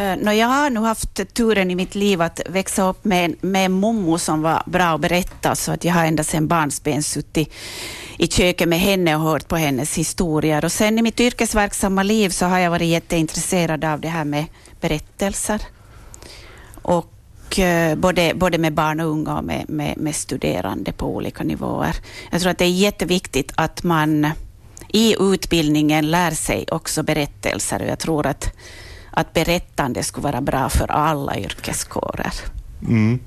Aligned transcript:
Eh, 0.00 0.16
no, 0.16 0.32
jag 0.32 0.46
har 0.46 0.70
nu 0.70 0.80
haft 0.80 1.34
turen 1.34 1.70
i 1.70 1.74
mitt 1.74 1.94
liv 1.94 2.22
att 2.22 2.40
växa 2.48 2.88
upp 2.88 3.04
med, 3.04 3.34
med 3.40 3.66
en 3.66 3.72
mommo 3.72 4.18
som 4.18 4.42
var 4.42 4.62
bra 4.66 4.84
att 4.84 5.00
berätta, 5.00 5.54
så 5.54 5.72
att 5.72 5.84
jag 5.84 5.94
har 5.94 6.04
ända 6.04 6.24
sedan 6.24 6.48
barnsben 6.48 7.02
suttit 7.02 7.52
i 8.18 8.26
köket 8.26 8.68
med 8.68 8.80
henne 8.80 9.16
och 9.16 9.22
hört 9.22 9.48
på 9.48 9.56
hennes 9.56 9.98
historier. 9.98 10.64
Och 10.64 10.72
sen 10.72 10.98
i 10.98 11.02
mitt 11.02 11.20
yrkesverksamma 11.20 12.02
liv 12.02 12.28
så 12.28 12.46
har 12.46 12.58
jag 12.58 12.70
varit 12.70 12.88
jätteintresserad 12.88 13.84
av 13.84 14.00
det 14.00 14.08
här 14.08 14.24
med 14.24 14.44
berättelser. 14.80 15.62
Och 16.82 17.58
eh, 17.58 17.96
både, 17.96 18.32
både 18.34 18.58
med 18.58 18.72
barn 18.72 19.00
och 19.00 19.06
unga 19.06 19.38
och 19.38 19.44
med, 19.44 19.64
med, 19.68 19.98
med 19.98 20.14
studerande 20.14 20.92
på 20.92 21.06
olika 21.06 21.44
nivåer. 21.44 21.96
Jag 22.30 22.40
tror 22.40 22.50
att 22.50 22.58
det 22.58 22.64
är 22.64 22.68
jätteviktigt 22.68 23.52
att 23.54 23.82
man 23.82 24.30
i 24.88 25.16
utbildningen 25.20 26.10
lär 26.10 26.30
sig 26.30 26.64
också 26.70 27.02
berättelser 27.02 27.82
och 27.82 27.88
jag 27.88 27.98
tror 27.98 28.26
att 28.26 28.56
att 29.10 29.32
berättande 29.32 30.02
skulle 30.02 30.24
vara 30.24 30.40
bra 30.40 30.68
för 30.68 30.90
alla 30.90 31.38
yrkeskårer. 31.38 32.32
Mm. 32.88 33.20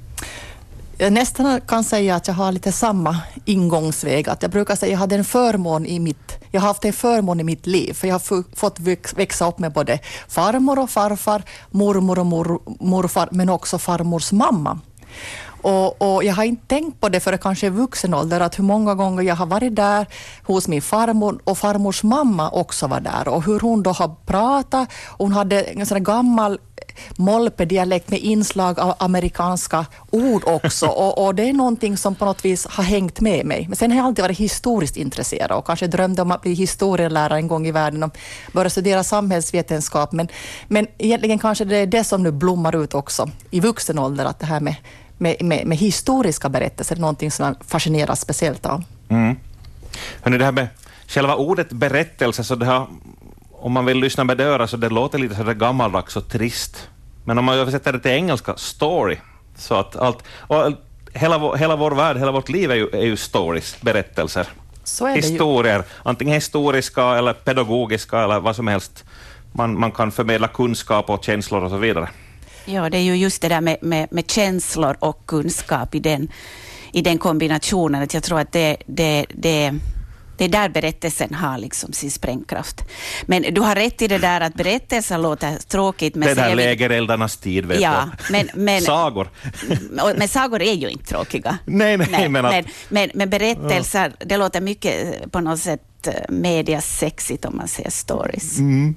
Jag 0.97 1.13
nästan 1.13 1.61
kan 1.61 1.83
säga 1.83 2.15
att 2.15 2.27
jag 2.27 2.35
har 2.35 2.51
lite 2.51 2.71
samma 2.71 3.19
ingångsväg. 3.45 4.29
Att 4.29 4.41
jag 4.41 4.51
brukar 4.51 4.75
säga 4.75 4.87
att 4.87 4.91
jag 4.91 4.99
hade 4.99 5.15
en 5.15 5.25
förmån 5.25 5.85
i 5.85 5.99
mitt 5.99 6.43
jag 6.53 6.61
har 6.61 6.67
haft 6.67 6.85
en 6.85 6.93
förmån 6.93 7.39
i 7.39 7.43
mitt 7.43 7.67
liv, 7.67 7.93
för 7.93 8.07
jag 8.07 8.15
har 8.15 8.55
fått 8.55 8.79
växa 9.15 9.47
upp 9.47 9.59
med 9.59 9.71
både 9.73 9.99
farmor 10.27 10.79
och 10.79 10.89
farfar, 10.89 11.43
mormor 11.71 12.19
och 12.19 12.25
mor, 12.25 12.61
morfar, 12.79 13.29
men 13.31 13.49
också 13.49 13.77
farmors 13.77 14.31
mamma. 14.31 14.79
Och, 15.63 16.01
och, 16.01 16.23
jag 16.23 16.33
har 16.33 16.43
inte 16.43 16.67
tänkt 16.67 17.01
på 17.01 17.09
det 17.09 17.19
förrän 17.19 17.39
kanske 17.39 17.67
i 17.67 17.69
vuxen 17.69 18.13
ålder, 18.13 18.39
att 18.39 18.59
hur 18.59 18.63
många 18.63 18.95
gånger 18.95 19.23
jag 19.23 19.35
har 19.35 19.45
varit 19.45 19.75
där 19.75 20.07
hos 20.43 20.67
min 20.67 20.81
farmor 20.81 21.39
och 21.43 21.57
farmors 21.57 22.03
mamma 22.03 22.49
också 22.49 22.87
var 22.87 22.99
där 22.99 23.27
och 23.27 23.43
hur 23.43 23.59
hon 23.59 23.83
då 23.83 23.91
har 23.91 24.15
pratat. 24.25 24.89
Hon 25.17 25.31
hade 25.31 25.61
en 25.61 25.85
sån 25.85 26.03
gammal 26.03 26.59
molpedialekt 27.15 28.09
med 28.09 28.19
inslag 28.19 28.79
av 28.79 28.95
amerikanska 28.99 29.85
ord 30.11 30.43
också 30.45 30.87
och, 31.03 31.25
och, 31.25 31.35
det 31.35 31.49
är 31.49 31.53
någonting 31.53 31.97
som 31.97 32.15
på 32.15 32.25
något 32.25 32.45
vis 32.45 32.67
har 32.67 32.83
hängt 32.83 33.19
med 33.21 33.45
mig. 33.45 33.65
Men 33.67 33.75
sen 33.75 33.91
har 33.91 33.97
jag 33.97 34.05
alltid 34.05 34.23
varit 34.23 34.37
historiskt 34.37 34.97
intresserad 34.97 35.51
och 35.51 35.65
kanske 35.65 35.87
drömde 35.87 36.21
om 36.21 36.31
att 36.31 36.41
bli 36.41 36.53
historielärare 36.53 37.37
en 37.37 37.47
gång 37.47 37.67
i 37.67 37.71
världen 37.71 38.03
och 38.03 38.17
börja 38.53 38.69
studera 38.69 39.03
samhällsvetenskap. 39.03 40.11
Men, 40.11 40.27
men 40.67 40.87
egentligen 40.97 41.39
kanske 41.39 41.65
det 41.65 41.77
är 41.77 41.87
det 41.87 42.03
som 42.03 42.23
nu 42.23 42.31
blommar 42.31 42.83
ut 42.83 42.93
också 42.93 43.29
i 43.51 43.59
vuxen 43.59 43.99
ålder, 43.99 44.25
att 44.25 44.39
det 44.39 44.45
här 44.45 44.59
med 44.59 44.75
med, 45.23 45.41
med, 45.41 45.67
med 45.67 45.77
historiska 45.77 46.49
berättelser, 46.49 46.95
någonting 46.95 47.31
som 47.31 47.45
jag 47.45 47.55
fascineras 47.67 48.21
speciellt 48.21 48.65
av. 48.65 48.83
Mm. 49.09 49.35
Hörrni, 50.21 50.37
det 50.37 50.45
här 50.45 50.51
med 50.51 50.67
själva 51.07 51.35
ordet 51.35 51.71
berättelse, 51.71 52.43
så 52.43 52.55
det 52.55 52.65
har, 52.65 52.87
om 53.51 53.71
man 53.71 53.85
vill 53.85 53.97
lyssna 53.97 54.23
med 54.23 54.41
örat 54.41 54.69
så 54.69 54.77
det 54.77 54.89
låter 54.89 55.19
lite 55.19 55.35
sådär 55.35 55.53
gammaldags 55.53 56.15
och 56.15 56.29
trist. 56.29 56.89
Men 57.25 57.37
om 57.37 57.45
man 57.45 57.57
översätter 57.57 57.93
det 57.93 57.99
till 57.99 58.11
engelska, 58.11 58.53
story, 58.57 59.17
så 59.57 59.75
att 59.75 59.95
allt, 59.95 60.23
och 60.37 60.73
hela, 61.13 61.55
hela 61.55 61.75
vår 61.75 61.91
värld, 61.91 62.17
hela 62.17 62.31
vårt 62.31 62.49
liv 62.49 62.71
är 62.71 62.75
ju, 62.75 62.89
är 62.93 63.05
ju 63.05 63.17
stories, 63.17 63.81
berättelser. 63.81 64.47
Historier, 65.15 65.83
antingen 66.03 66.33
historiska 66.33 67.03
eller 67.03 67.33
pedagogiska 67.33 68.23
eller 68.23 68.39
vad 68.39 68.55
som 68.55 68.67
helst. 68.67 69.03
Man, 69.51 69.79
man 69.79 69.91
kan 69.91 70.11
förmedla 70.11 70.47
kunskap 70.47 71.09
och 71.09 71.23
känslor 71.23 71.63
och 71.63 71.69
så 71.69 71.77
vidare. 71.77 72.09
Ja, 72.65 72.89
det 72.89 72.97
är 72.97 73.01
ju 73.01 73.15
just 73.15 73.41
det 73.41 73.49
där 73.49 73.61
med, 73.61 73.77
med, 73.81 74.07
med 74.11 74.31
känslor 74.31 74.97
och 74.99 75.25
kunskap 75.25 75.95
i 75.95 75.99
den, 75.99 76.31
i 76.91 77.01
den 77.01 77.17
kombinationen. 77.17 78.03
Att 78.03 78.13
jag 78.13 78.23
tror 78.23 78.39
att 78.39 78.51
det, 78.51 78.77
det, 78.85 79.25
det, 79.29 79.73
det 80.37 80.45
är 80.45 80.49
där 80.49 80.69
berättelsen 80.69 81.33
har 81.33 81.57
liksom 81.57 81.93
sin 81.93 82.11
sprängkraft. 82.11 82.81
Men 83.25 83.45
du 83.51 83.61
har 83.61 83.75
rätt 83.75 84.01
i 84.01 84.07
det 84.07 84.17
där 84.17 84.41
att 84.41 84.53
berättelser 84.53 85.17
låter 85.17 85.57
tråkigt. 85.57 86.15
Men 86.15 86.27
det 86.27 86.35
där 86.35 86.55
lägereldarnas 86.55 87.37
tid, 87.37 87.65
vet 87.65 87.81
ja, 87.81 88.09
men, 88.31 88.49
men, 88.53 88.81
sagor. 88.81 89.29
Men 90.17 90.27
sagor 90.27 90.61
är 90.61 90.73
ju 90.73 90.89
inte 90.89 91.05
tråkiga. 91.05 91.57
Nej, 91.65 91.97
nej, 91.97 92.07
nej 92.11 92.29
men, 92.29 92.43
men, 92.45 92.65
men, 92.89 93.09
men, 93.13 93.29
berättelser, 93.29 94.13
det 94.25 94.37
låter 94.37 94.61
mycket 94.61 95.31
på 95.31 95.39
något 95.39 95.59
sätt 95.59 96.07
eh, 96.07 96.13
mediasexigt 96.29 97.45
om 97.45 97.57
man 97.57 97.67
säger 97.67 97.89
stories. 97.89 98.59
Mm. 98.59 98.95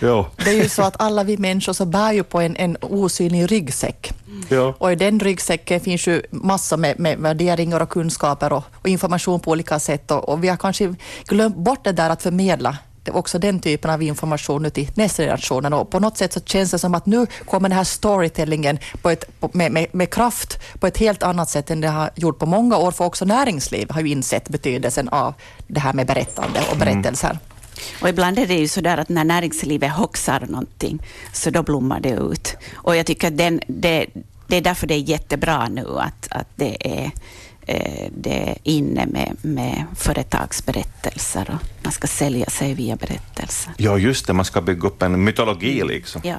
Jo. 0.00 0.26
Det 0.36 0.50
är 0.50 0.62
ju 0.62 0.68
så 0.68 0.82
att 0.82 0.94
alla 0.98 1.24
vi 1.24 1.36
människor 1.36 1.72
så 1.72 1.84
bär 1.86 2.12
ju 2.12 2.22
på 2.22 2.40
en, 2.40 2.56
en 2.56 2.76
osynlig 2.80 3.52
ryggsäck. 3.52 4.12
Ja. 4.48 4.74
Och 4.78 4.92
i 4.92 4.94
den 4.94 5.20
ryggsäcken 5.20 5.80
finns 5.80 6.06
ju 6.06 6.22
massor 6.30 6.76
med, 6.76 6.98
med 6.98 7.18
värderingar 7.18 7.80
och 7.80 7.88
kunskaper 7.88 8.52
och, 8.52 8.64
och, 8.74 8.88
information 8.88 9.40
på 9.40 9.50
olika 9.50 9.78
sätt. 9.78 10.10
Och, 10.10 10.28
och, 10.28 10.44
vi 10.44 10.48
har 10.48 10.56
kanske 10.56 10.94
glömt 11.24 11.56
bort 11.56 11.84
det 11.84 11.92
där 11.92 12.10
att 12.10 12.22
förmedla 12.22 12.78
också 13.12 13.38
den 13.38 13.60
typen 13.60 13.90
av 13.90 14.02
information 14.02 14.62
nu 14.62 14.70
till 14.70 14.90
nästa 14.94 15.22
generation. 15.22 15.72
Och 15.72 15.90
på 15.90 16.00
något 16.00 16.18
sätt 16.18 16.32
så 16.32 16.40
känns 16.40 16.70
det 16.70 16.78
som 16.78 16.94
att 16.94 17.06
nu 17.06 17.26
kommer 17.44 17.68
den 17.68 17.76
här 17.76 17.84
storytellingen 17.84 18.78
på 19.02 19.10
ett, 19.10 19.40
på, 19.40 19.50
med, 19.52 19.72
med, 19.72 19.86
med, 19.92 20.10
kraft 20.10 20.58
på 20.80 20.86
ett 20.86 20.98
helt 20.98 21.22
annat 21.22 21.50
sätt 21.50 21.70
än 21.70 21.80
det 21.80 21.88
har 21.88 22.10
gjort 22.14 22.38
på 22.38 22.46
många 22.46 22.76
år, 22.76 22.90
för 22.90 23.04
också 23.04 23.24
näringsliv 23.24 23.90
har 23.90 24.00
ju 24.00 24.08
insett 24.08 24.48
betydelsen 24.48 25.08
av 25.08 25.34
det 25.66 25.80
här 25.80 25.92
med 25.92 26.06
berättande 26.06 26.60
och 26.70 26.76
berättelser. 26.76 27.30
Mm. 27.30 27.40
Och 28.00 28.08
ibland 28.08 28.38
är 28.38 28.46
det 28.46 28.54
ju 28.54 28.68
så 28.68 28.80
där 28.80 28.98
att 28.98 29.08
när 29.08 29.24
näringslivet 29.24 29.92
hoxar 29.92 30.46
någonting, 30.48 31.02
så 31.32 31.50
då 31.50 31.62
blommar 31.62 32.00
det 32.00 32.10
ut. 32.10 32.56
Och 32.74 32.96
jag 32.96 33.06
tycker 33.06 33.28
att 33.28 33.38
den, 33.38 33.60
det, 33.66 34.06
det 34.46 34.56
är 34.56 34.60
därför 34.60 34.86
det 34.86 34.94
är 34.94 34.98
jättebra 34.98 35.68
nu 35.68 35.86
att, 35.98 36.28
att 36.30 36.48
det 36.56 36.76
är 36.80 37.10
eh, 37.66 38.10
det 38.16 38.50
är 38.50 38.56
inne 38.62 39.06
med, 39.06 39.36
med 39.42 39.84
företagsberättelser 39.96 41.50
och 41.50 41.68
man 41.82 41.92
ska 41.92 42.06
sälja 42.06 42.46
sig 42.46 42.74
via 42.74 42.96
berättelser. 42.96 43.72
Ja, 43.76 43.98
just 43.98 44.26
det, 44.26 44.32
man 44.32 44.44
ska 44.44 44.60
bygga 44.60 44.88
upp 44.88 45.02
en 45.02 45.24
mytologi 45.24 45.82
liksom. 45.84 46.20
Ja. 46.24 46.36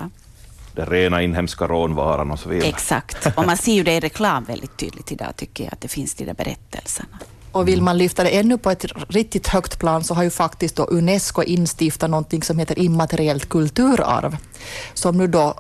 Den 0.76 0.86
rena 0.86 1.22
inhemska 1.22 1.68
rånvaran 1.68 2.32
och 2.32 2.40
så 2.40 2.50
vidare. 2.50 2.70
Exakt, 2.70 3.28
och 3.36 3.46
man 3.46 3.58
ser 3.58 3.74
ju 3.74 3.84
det 3.84 3.94
i 3.94 4.00
reklam 4.00 4.44
väldigt 4.44 4.78
tydligt 4.78 5.12
idag 5.12 5.36
tycker 5.36 5.64
jag, 5.64 5.74
att 5.74 5.82
det 5.82 5.88
finns 5.88 6.16
de 6.16 6.26
där 6.26 6.34
berättelserna. 6.34 7.20
Och 7.52 7.68
vill 7.68 7.82
man 7.82 7.98
lyfta 7.98 8.24
det 8.24 8.30
ännu 8.30 8.58
på 8.58 8.72
ett 8.72 8.86
riktigt 9.10 9.48
högt 9.48 9.80
plan 9.80 10.04
så 10.04 10.14
har 10.14 10.24
ju 10.24 10.30
faktiskt 10.30 10.76
då 10.76 10.84
Unesco 10.84 11.44
instiftat 11.44 12.10
någonting 12.10 12.44
som 12.44 12.60
heter 12.60 12.80
immateriellt 12.80 13.50
kulturarv. 13.50 14.38
Som 14.94 15.18
nu 15.18 15.28
då, 15.28 15.54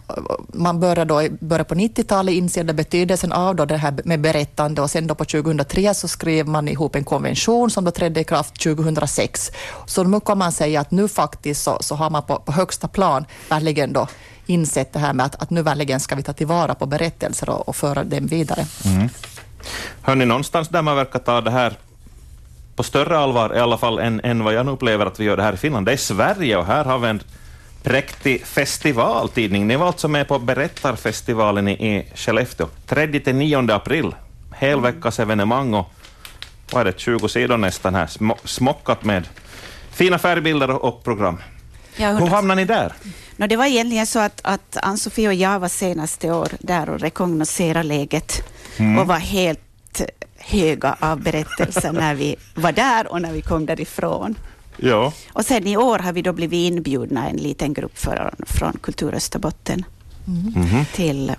man 0.54 0.80
började 0.80 1.06
då 1.06 1.36
började 1.40 1.64
på 1.64 1.76
90-talet 1.76 2.34
inse 2.34 2.64
betydelsen 2.64 3.32
av 3.32 3.56
då 3.56 3.66
det 3.66 3.78
här 3.78 4.00
med 4.06 4.22
berättande 4.22 4.82
och 4.82 4.92
sen 4.92 5.08
då 5.08 5.16
på 5.16 5.26
2003 5.26 5.94
så 5.94 6.08
skrev 6.08 6.48
man 6.48 6.68
ihop 6.68 6.96
en 6.96 7.04
konvention 7.04 7.70
som 7.70 7.86
då 7.86 7.92
trädde 7.92 8.20
i 8.20 8.24
kraft 8.24 8.64
2006. 8.64 9.52
Så 9.86 10.04
nu 10.04 10.20
kan 10.20 10.38
man 10.38 10.52
säga 10.52 10.82
att 10.82 10.92
nu 10.92 11.08
faktiskt 11.08 11.64
så, 11.64 11.78
så 11.82 11.96
har 11.96 12.10
man 12.10 12.24
på, 12.24 12.36
på 12.36 12.52
högsta 12.52 12.88
plan 12.88 13.26
verkligen 13.50 13.94
då 13.94 14.08
insett 14.46 14.94
det 14.94 15.00
här 15.00 15.14
med 15.14 15.26
att, 15.26 15.42
att 15.42 15.50
nu 15.50 15.62
verkligen 15.62 16.00
ska 16.00 16.16
vi 16.16 16.24
ta 16.24 16.34
tillvara 16.34 16.76
på 16.76 16.86
berättelser 16.86 17.50
och, 17.50 17.68
och 17.68 17.76
föra 17.76 18.04
dem 18.04 18.28
vidare. 18.28 18.66
Mm. 18.86 19.10
Hörni, 20.02 20.26
någonstans 20.26 20.70
där 20.70 20.82
man 20.82 20.96
verkar 20.96 21.20
ta 21.20 21.42
det 21.42 21.52
här 21.52 21.74
på 22.76 22.84
större 22.84 23.18
allvar 23.18 23.56
i 23.56 23.60
alla 23.60 23.78
fall 23.78 24.00
än, 24.00 24.22
än 24.24 24.44
vad 24.44 24.54
jag 24.54 24.66
nu 24.66 24.72
upplever 24.72 25.06
att 25.06 25.20
vi 25.20 25.24
gör 25.24 25.38
det 25.38 25.44
här 25.44 25.54
i 25.54 25.58
Finland. 25.58 25.86
Det 25.86 25.94
är 25.94 25.98
Sverige 25.98 26.58
och 26.58 26.66
här 26.66 26.86
har 26.86 27.00
vi 27.00 27.08
en 27.08 27.22
präktig 27.84 28.46
festivaltidning. 28.46 29.68
Ni 29.68 29.76
var 29.76 29.88
alltså 29.88 30.08
med 30.08 30.28
på 30.28 30.40
Berättarfestivalen 30.40 31.68
i, 31.68 32.08
Skellefteå 32.16 32.68
3-9 32.88 33.74
april. 33.74 34.16
Helveckas 34.52 35.20
evenemang 35.20 35.74
och 35.74 35.92
vad 36.72 36.82
är 36.82 36.86
det, 36.86 37.00
20 37.00 37.28
sidor 37.28 37.58
nästan 37.58 37.96
här, 37.96 38.10
smockat 38.48 39.04
med 39.04 39.28
fina 39.92 40.20
färgbilder 40.20 40.70
och 40.70 41.04
program. 41.04 41.38
Hur 41.96 42.28
hamnade 42.28 42.62
ni 42.62 42.66
där? 42.66 42.94
No, 43.36 43.48
det 43.48 43.56
var 43.56 43.66
egentligen 43.66 44.08
så 44.08 44.20
att, 44.20 44.42
att 44.44 44.78
Ann-Sofie 44.82 45.28
och 45.28 45.34
jag 45.34 45.60
var 45.60 45.68
senaste 45.68 46.32
år 46.32 46.50
där 46.60 46.90
och 46.90 47.00
rekognoserade 47.00 47.84
läget 47.84 48.44
mm. 48.80 49.00
och 49.00 49.08
var 49.08 49.18
helt 49.18 50.02
höga 50.38 50.98
av 51.00 51.22
berättelser 51.22 51.92
när 51.92 52.16
vi 52.16 52.36
var 52.56 52.72
där 52.72 53.12
och 53.12 53.22
när 53.22 53.34
vi 53.34 53.42
kom 53.42 53.66
därifrån. 53.66 54.36
Ja. 54.78 55.14
Och 55.34 55.46
sen 55.46 55.68
i 55.68 55.78
år 55.78 56.00
har 56.00 56.14
vi 56.14 56.22
då 56.22 56.34
blivit 56.34 56.74
inbjudna, 56.74 57.30
en 57.30 57.38
liten 57.38 57.74
grupp 57.74 57.98
för, 57.98 58.34
från 58.40 58.74
Kultur 58.82 59.16
Österbotten, 59.16 59.86
mm. 60.28 60.70
Mm. 60.70 60.86
till... 60.94 61.34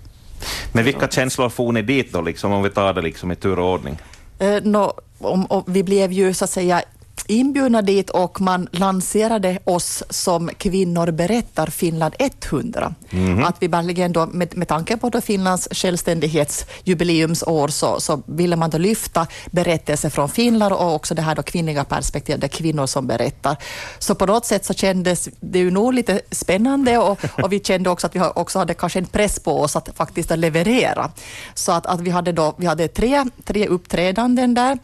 Men 0.72 0.84
vilka 0.84 1.08
känslor 1.08 1.48
får 1.48 1.72
ni 1.72 1.82
dit 1.82 2.12
då, 2.12 2.20
liksom, 2.20 2.52
om 2.52 2.62
vi 2.62 2.70
tar 2.70 2.94
det 2.94 3.02
liksom 3.02 3.32
i 3.32 3.36
tur 3.36 3.58
och 3.58 3.72
ordning? 3.72 3.98
Uh, 4.42 4.60
no, 4.62 4.92
om, 5.18 5.46
om, 5.46 5.64
vi 5.66 5.82
blev 5.82 6.12
ju 6.12 6.34
så 6.34 6.44
att 6.44 6.50
säga 6.50 6.82
inbjudna 7.28 7.82
dit 7.82 8.10
och 8.10 8.40
man 8.40 8.68
lanserade 8.72 9.58
oss 9.64 10.02
som 10.10 10.50
Kvinnor 10.58 11.10
berättar 11.10 11.66
Finland 11.66 12.14
100. 12.18 12.94
Mm. 13.10 13.44
Att 13.44 13.56
vi 13.58 13.68
verkligen 13.68 14.12
då, 14.12 14.26
med, 14.26 14.56
med 14.56 14.68
tanke 14.68 14.96
på 14.96 15.08
då 15.10 15.20
Finlands 15.20 15.68
självständighetsjubileumsår 15.70 17.68
så, 17.68 18.00
så 18.00 18.22
ville 18.26 18.56
man 18.56 18.70
då 18.70 18.78
lyfta 18.78 19.26
berättelser 19.50 20.10
från 20.10 20.28
Finland 20.28 20.72
och 20.72 20.94
också 20.94 21.14
det 21.14 21.22
här 21.22 21.34
då 21.34 21.42
kvinnliga 21.42 21.84
perspektivet, 21.84 22.40
det 22.40 22.48
kvinnor 22.48 22.86
som 22.86 23.06
berättar. 23.06 23.56
Så 23.98 24.14
på 24.14 24.26
något 24.26 24.46
sätt 24.46 24.64
så 24.64 24.74
kändes 24.74 25.28
det 25.40 25.58
ju 25.58 25.70
nog 25.70 25.94
lite 25.94 26.20
spännande 26.30 26.98
och, 26.98 27.18
och 27.42 27.52
vi 27.52 27.60
kände 27.60 27.90
också 27.90 28.06
att 28.06 28.16
vi 28.16 28.20
också 28.20 28.58
hade 28.58 28.74
kanske 28.74 28.98
en 28.98 29.06
press 29.06 29.38
på 29.40 29.60
oss 29.60 29.76
att 29.76 29.88
faktiskt 29.94 30.36
leverera. 30.36 31.10
Så 31.54 31.72
att, 31.72 31.86
att 31.86 32.00
vi 32.00 32.10
hade 32.10 32.32
då, 32.32 32.54
vi 32.56 32.66
hade 32.66 32.88
tre, 32.88 33.24
tre 33.44 33.66
uppträdanden 33.66 34.54
där. 34.54 34.78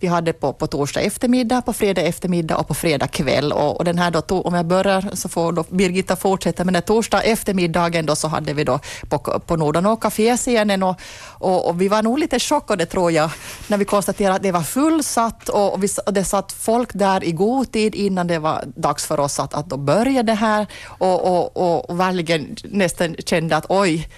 Vi 0.00 0.06
hade 0.06 0.32
på, 0.32 0.52
på 0.52 0.66
torsdag 0.66 1.00
eftermiddag, 1.00 1.62
på 1.62 1.72
fredag 1.72 2.02
eftermiddag 2.02 2.56
och 2.56 2.68
på 2.68 2.74
fredag 2.74 3.06
kväll. 3.06 3.52
Och, 3.52 3.76
och 3.76 3.84
den 3.84 3.98
här 3.98 4.10
då, 4.10 4.40
om 4.40 4.54
jag 4.54 4.66
börjar 4.66 5.10
så 5.14 5.28
får 5.28 5.52
då 5.52 5.64
Birgitta 5.68 6.16
fortsätta, 6.16 6.64
men 6.64 6.74
den 6.74 6.82
torsdag 6.82 7.22
eftermiddagen 7.22 8.06
då 8.06 8.16
så 8.16 8.28
hade 8.28 8.52
vi 8.52 8.64
då 8.64 8.80
på, 9.08 9.18
på 9.18 9.56
Nordanå 9.56 9.96
kaféscenen 9.96 10.82
och, 10.82 11.00
och, 11.38 11.68
och, 11.68 11.80
vi 11.80 11.88
var 11.88 12.02
nog 12.02 12.18
lite 12.18 12.38
chockade 12.38 12.86
tror 12.86 13.12
jag 13.12 13.30
när 13.68 13.78
vi 13.78 13.84
konstaterade 13.84 14.36
att 14.36 14.42
det 14.42 14.52
var 14.52 14.62
fullsatt 14.62 15.48
och, 15.48 15.74
och, 15.74 15.84
vi, 15.84 15.88
och 16.06 16.12
det 16.12 16.24
satt 16.24 16.52
folk 16.52 16.90
där 16.92 17.24
i 17.24 17.32
god 17.32 17.72
tid 17.72 17.94
innan 17.94 18.26
det 18.26 18.38
var 18.38 18.64
dags 18.66 19.06
för 19.06 19.20
oss 19.20 19.40
att, 19.40 19.54
att 19.54 19.66
då 19.66 19.76
börja 19.76 20.22
det 20.22 20.34
här 20.34 20.66
och, 20.98 21.24
och, 21.24 21.56
och, 21.56 21.90
och 21.90 22.00
verkligen 22.00 22.56
nästan 22.64 23.16
kände 23.26 23.56
att 23.56 23.66
oj, 23.68 24.08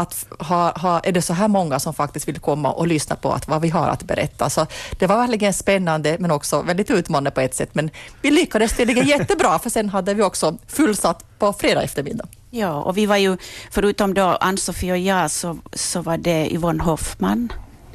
att 0.00 0.26
ha, 0.38 0.78
ha, 0.78 1.00
är 1.00 1.12
det 1.12 1.22
så 1.22 1.32
här 1.32 1.48
många 1.48 1.78
som 1.78 1.94
faktiskt 1.94 2.28
vill 2.28 2.38
komma 2.38 2.72
och 2.72 2.86
lyssna 2.86 3.16
på 3.16 3.32
att, 3.32 3.48
vad 3.48 3.62
vi 3.62 3.68
har 3.68 3.88
att 3.88 4.02
berätta. 4.02 4.50
Så 4.50 4.66
det 4.98 5.06
var 5.06 5.16
verkligen 5.16 5.54
spännande 5.54 6.16
men 6.20 6.30
också 6.30 6.62
väldigt 6.62 6.90
utmanande 6.90 7.30
på 7.30 7.40
ett 7.40 7.54
sätt. 7.54 7.70
Men 7.72 7.90
vi 8.22 8.30
lyckades 8.30 8.76
tydligen 8.76 9.06
jättebra 9.06 9.58
för 9.58 9.70
sen 9.70 9.88
hade 9.88 10.14
vi 10.14 10.22
också 10.22 10.58
fullsatt 10.66 11.38
på 11.38 11.52
fredag 11.52 11.82
eftermiddag. 11.82 12.26
Ja, 12.50 12.82
och 12.82 12.96
vi 12.96 13.06
var 13.06 13.16
ju, 13.16 13.36
förutom 13.70 14.14
då 14.14 14.22
Ann-Sofie 14.22 14.92
och 14.92 14.98
jag, 14.98 15.30
så, 15.30 15.58
så 15.72 16.02
var 16.02 16.16
det 16.16 16.54
Yvonne 16.54 16.82
Hoffman 16.82 17.52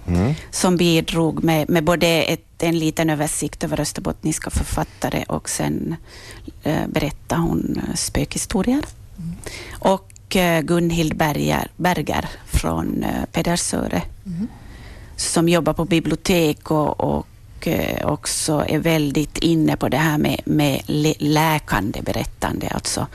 mm. 0.08 0.34
som 0.52 0.78
bidrog 0.78 1.44
med, 1.44 1.70
med 1.70 1.84
både 1.84 2.08
ett, 2.08 2.64
en 2.64 2.80
liten 2.80 3.10
översikt 3.10 3.64
över 3.64 3.80
österbottniska 3.80 4.50
författare 4.50 5.24
och 5.28 5.50
sen 5.50 5.96
eh, 6.64 6.88
berättade 6.88 7.42
hon 7.42 7.82
spökhistorier. 7.96 8.84
Mm. 9.18 9.36
Och 9.80 10.12
Eh, 10.36 10.62
Gunhild 10.62 11.18
Berger, 11.18 11.72
Berger 11.78 12.30
från 12.46 13.04
eh, 13.04 13.26
Pedersöre 13.32 14.02
mm. 14.26 14.48
som 15.16 15.50
jobbar 15.50 15.74
på 15.74 15.86
bibliotek 15.86 16.72
och, 16.72 17.00
och 17.00 17.68
eh, 17.68 18.08
också 18.08 18.66
är 18.68 18.80
väldigt 18.80 19.38
inne 19.38 19.78
på 19.78 19.90
det 19.90 19.98
här 19.98 20.18
med, 20.18 20.42
med 20.46 20.82
läkande 21.18 22.02
berättande, 22.02 22.68
alltså 22.68 23.08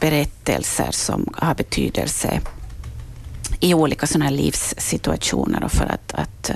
berättelser 0.00 0.88
som 0.90 1.34
har 1.36 1.54
betydelse 1.54 2.40
i 3.60 3.74
olika 3.74 4.06
sådana 4.06 4.24
här 4.24 4.32
livssituationer 4.32 5.64
och 5.64 5.72
för 5.72 5.86
att, 5.86 6.14
att, 6.14 6.50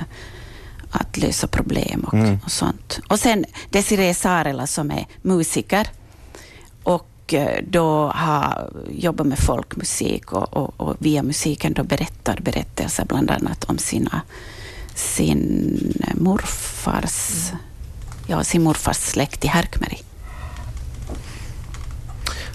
att 0.90 1.16
lösa 1.16 1.46
problem 1.46 2.04
och, 2.04 2.14
mm. 2.14 2.38
och 2.44 2.52
sånt. 2.52 3.00
Och 3.08 3.18
sen 3.18 3.44
Desiree 3.70 4.14
Sarela 4.14 4.66
som 4.66 4.90
är 4.90 5.06
musiker 5.22 5.88
och 6.82 7.11
då 7.62 8.12
har 8.14 8.70
jobbat 8.90 9.26
med 9.26 9.38
folkmusik 9.38 10.32
och, 10.32 10.56
och, 10.56 10.74
och, 10.76 10.96
via 10.98 11.22
musiken 11.22 11.72
då 11.72 11.82
berättar 11.82 12.38
berättelser 12.40 13.04
bland 13.04 13.30
annat 13.30 13.64
om 13.64 13.78
sina, 13.78 14.20
sin 14.94 15.78
morfars, 16.14 17.50
ja, 18.26 18.44
sin 18.44 18.62
morfars 18.62 18.96
släkt 18.96 19.44
i 19.44 19.48
Härkmeri. 19.48 19.98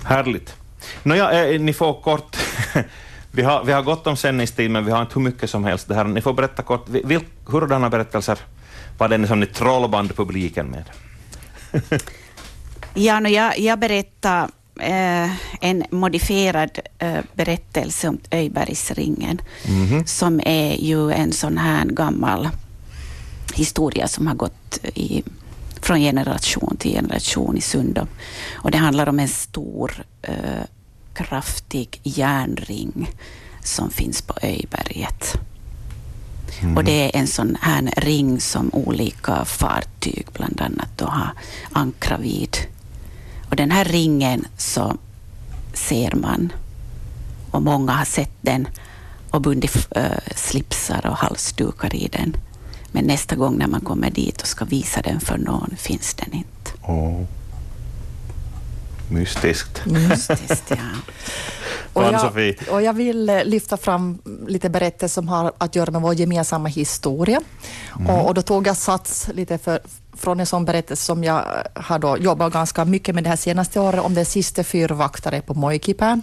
Härligt. 0.03 0.55
Nåja, 1.03 1.45
eh, 1.45 1.61
ni 1.61 1.73
får 1.73 2.01
kort... 2.01 2.37
vi, 3.31 3.41
har, 3.41 3.63
vi 3.63 3.71
har 3.71 3.81
gott 3.81 4.07
om 4.07 4.17
sändningstid, 4.17 4.71
men 4.71 4.85
vi 4.85 4.91
har 4.91 5.01
inte 5.01 5.13
hur 5.13 5.21
mycket 5.21 5.49
som 5.49 5.63
helst. 5.63 5.87
Det 5.87 5.95
här. 5.95 6.03
Ni 6.03 6.21
får 6.21 6.33
berätta 6.33 6.63
kort, 6.63 6.89
vil, 6.89 7.19
hurdana 7.45 7.89
berättelser 7.89 8.39
var 8.97 9.07
det 9.07 9.27
som 9.27 9.39
ni 9.39 9.45
trollband 9.45 10.15
publiken 10.15 10.67
med? 10.67 10.83
ja, 12.93 13.19
no, 13.19 13.29
jag, 13.29 13.59
jag 13.59 13.79
berättar 13.79 14.49
eh, 14.79 15.31
en 15.61 15.83
modifierad 15.91 16.79
eh, 16.99 17.19
berättelse 17.33 18.07
om 18.07 18.17
Öjbergsringen, 18.31 19.41
mm 19.65 19.87
-hmm. 19.87 20.05
som 20.05 20.41
är 20.45 20.75
ju 20.75 21.11
en 21.11 21.31
sån 21.31 21.57
här 21.57 21.85
gammal 21.85 22.49
historia 23.53 24.07
som 24.07 24.27
har 24.27 24.35
gått 24.35 24.79
i, 24.93 25.23
från 25.81 25.99
generation 25.99 26.77
till 26.77 26.91
generation 26.91 27.57
i 27.57 27.61
Sundom. 27.61 28.07
Och 28.53 28.71
det 28.71 28.77
handlar 28.77 29.09
om 29.09 29.19
en 29.19 29.27
stor, 29.27 30.03
eh, 30.21 30.63
kraftig 31.13 31.99
järnring 32.03 33.09
som 33.63 33.89
finns 33.89 34.21
på 34.21 34.33
Öjberget. 34.41 35.37
Mm. 36.61 36.77
Och 36.77 36.83
det 36.83 36.91
är 36.91 37.19
en 37.19 37.27
sån 37.27 37.57
här 37.61 37.93
ring 37.97 38.39
som 38.41 38.69
olika 38.73 39.45
fartyg 39.45 40.27
bland 40.33 40.61
annat 40.61 40.89
då 40.95 41.05
har 41.05 41.31
ankrat 41.71 42.19
vid. 42.19 42.57
Och 43.49 43.55
den 43.55 43.71
här 43.71 43.85
ringen 43.85 44.45
så 44.57 44.97
ser 45.73 46.15
man 46.15 46.53
och 47.51 47.61
många 47.61 47.91
har 47.91 48.05
sett 48.05 48.37
den 48.41 48.67
och 49.29 49.41
bundit 49.41 49.87
äh, 49.95 50.03
slipsar 50.35 51.05
och 51.05 51.17
halsdukar 51.17 51.95
i 51.95 52.07
den. 52.07 52.37
Men 52.91 53.05
nästa 53.05 53.35
gång 53.35 53.57
när 53.57 53.67
man 53.67 53.81
kommer 53.81 54.11
dit 54.11 54.41
och 54.41 54.47
ska 54.47 54.65
visa 54.65 55.01
den 55.01 55.19
för 55.19 55.37
någon 55.37 55.75
finns 55.77 56.13
den 56.13 56.33
inte. 56.33 56.91
Oh. 56.91 57.25
Mystiskt. 59.09 59.85
Mystiskt, 59.85 60.63
ja. 60.69 60.77
Och, 61.97 62.13
jag, 62.13 62.55
och 62.71 62.81
jag 62.81 62.93
vill 62.93 63.29
eh, 63.29 63.43
lyfta 63.43 63.77
fram 63.77 64.17
lite 64.47 64.69
berättelser 64.69 65.13
som 65.21 65.27
har 65.27 65.51
att 65.57 65.75
göra 65.75 65.91
med 65.91 66.01
vår 66.01 66.13
gemensamma 66.13 66.69
historia. 66.69 67.41
Mm. 67.99 68.09
Och, 68.09 68.27
och, 68.27 68.33
då 68.33 68.41
tog 68.41 68.67
jag 68.67 68.77
sats 68.77 69.29
lite 69.33 69.57
för, 69.57 69.79
från 70.17 70.39
en 70.39 70.45
sån 70.45 70.65
berättelse 70.65 71.05
som 71.05 71.23
jag 71.23 71.43
har 71.75 71.99
då 71.99 72.17
jobbat 72.17 72.53
ganska 72.53 72.85
mycket 72.85 73.15
med 73.15 73.23
det 73.23 73.29
här 73.29 73.37
senaste 73.37 73.79
året 73.79 74.01
om 74.01 74.13
den 74.13 74.25
sista 74.25 74.63
fyrvaktare 74.63 75.41
på 75.41 75.53
Moikipää. 75.53 76.21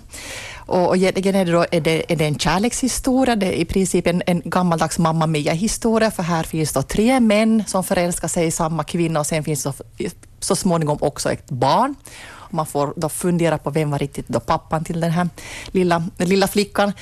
Och, 0.66 0.88
och 0.88 0.96
egentligen 0.96 1.34
är 1.34 1.44
det, 1.44 1.52
då, 1.52 1.66
är, 1.70 1.80
det, 1.80 2.12
är 2.12 2.16
det 2.16 2.24
en 2.24 2.38
kärlekshistoria, 2.38 3.36
det 3.36 3.46
är 3.46 3.52
i 3.52 3.64
princip 3.64 4.06
en, 4.06 4.22
en 4.26 4.42
gammaldags 4.44 4.98
Mamma 4.98 5.26
Mia-historia, 5.26 6.10
för 6.10 6.22
här 6.22 6.42
finns 6.42 6.72
då 6.72 6.82
tre 6.82 7.20
män 7.20 7.64
som 7.66 7.84
förälskar 7.84 8.28
sig 8.28 8.46
i 8.46 8.50
samma 8.50 8.84
kvinna 8.84 9.20
och 9.20 9.26
sen 9.26 9.44
finns 9.44 9.62
det 9.62 9.72
så 10.40 10.56
småningom 10.56 10.98
också 11.00 11.32
ett 11.32 11.50
barn. 11.50 11.94
Man 12.54 12.66
får 12.66 12.94
då 12.96 13.08
fundera 13.08 13.58
på 13.58 13.70
vem 13.70 13.90
var 13.90 13.98
riktigt 13.98 14.28
då 14.28 14.40
pappan 14.40 14.84
till 14.84 15.00
den 15.00 15.10
här 15.10 15.28
lilla, 15.66 16.04
lilla 16.16 16.48
flickan. 16.48 16.92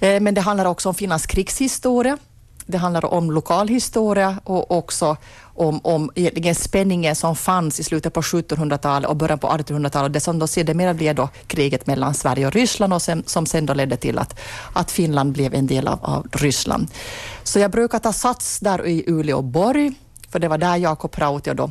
Eh, 0.00 0.20
men 0.20 0.34
det 0.34 0.40
handlar 0.40 0.64
också 0.64 0.88
om 0.88 0.94
Finlands 0.94 1.26
krigshistoria. 1.26 2.18
Det 2.66 2.78
handlar 2.78 3.04
om 3.04 3.30
lokalhistoria 3.30 4.38
och 4.44 4.70
också 4.70 5.16
om, 5.54 5.80
om 5.84 6.10
egentligen 6.14 6.54
spänningen 6.54 7.16
som 7.16 7.36
fanns 7.36 7.80
i 7.80 7.84
slutet 7.84 8.12
på 8.12 8.20
1700-talet 8.20 9.10
och 9.10 9.16
början 9.16 9.38
på 9.38 9.48
1800-talet, 9.48 10.12
det 10.12 10.20
som 10.20 10.38
då 10.38 10.46
sedermera 10.46 10.94
blev 10.94 11.14
då 11.14 11.28
kriget 11.46 11.86
mellan 11.86 12.14
Sverige 12.14 12.46
och 12.46 12.52
Ryssland 12.52 12.92
och 12.92 13.02
sen, 13.02 13.22
som 13.26 13.46
sen 13.46 13.66
då 13.66 13.74
ledde 13.74 13.96
till 13.96 14.18
att, 14.18 14.40
att 14.72 14.90
Finland 14.90 15.32
blev 15.32 15.54
en 15.54 15.66
del 15.66 15.88
av, 15.88 15.98
av 16.02 16.26
Ryssland. 16.32 16.88
Så 17.42 17.58
jag 17.58 17.70
brukar 17.70 17.98
ta 17.98 18.12
sats 18.12 18.60
där 18.60 18.86
i 18.86 19.04
Uleåborg, 19.06 19.92
för 20.30 20.38
det 20.38 20.48
var 20.48 20.58
där 20.58 20.76
Jakob 20.76 21.14
Rautio 21.18 21.54
då 21.54 21.70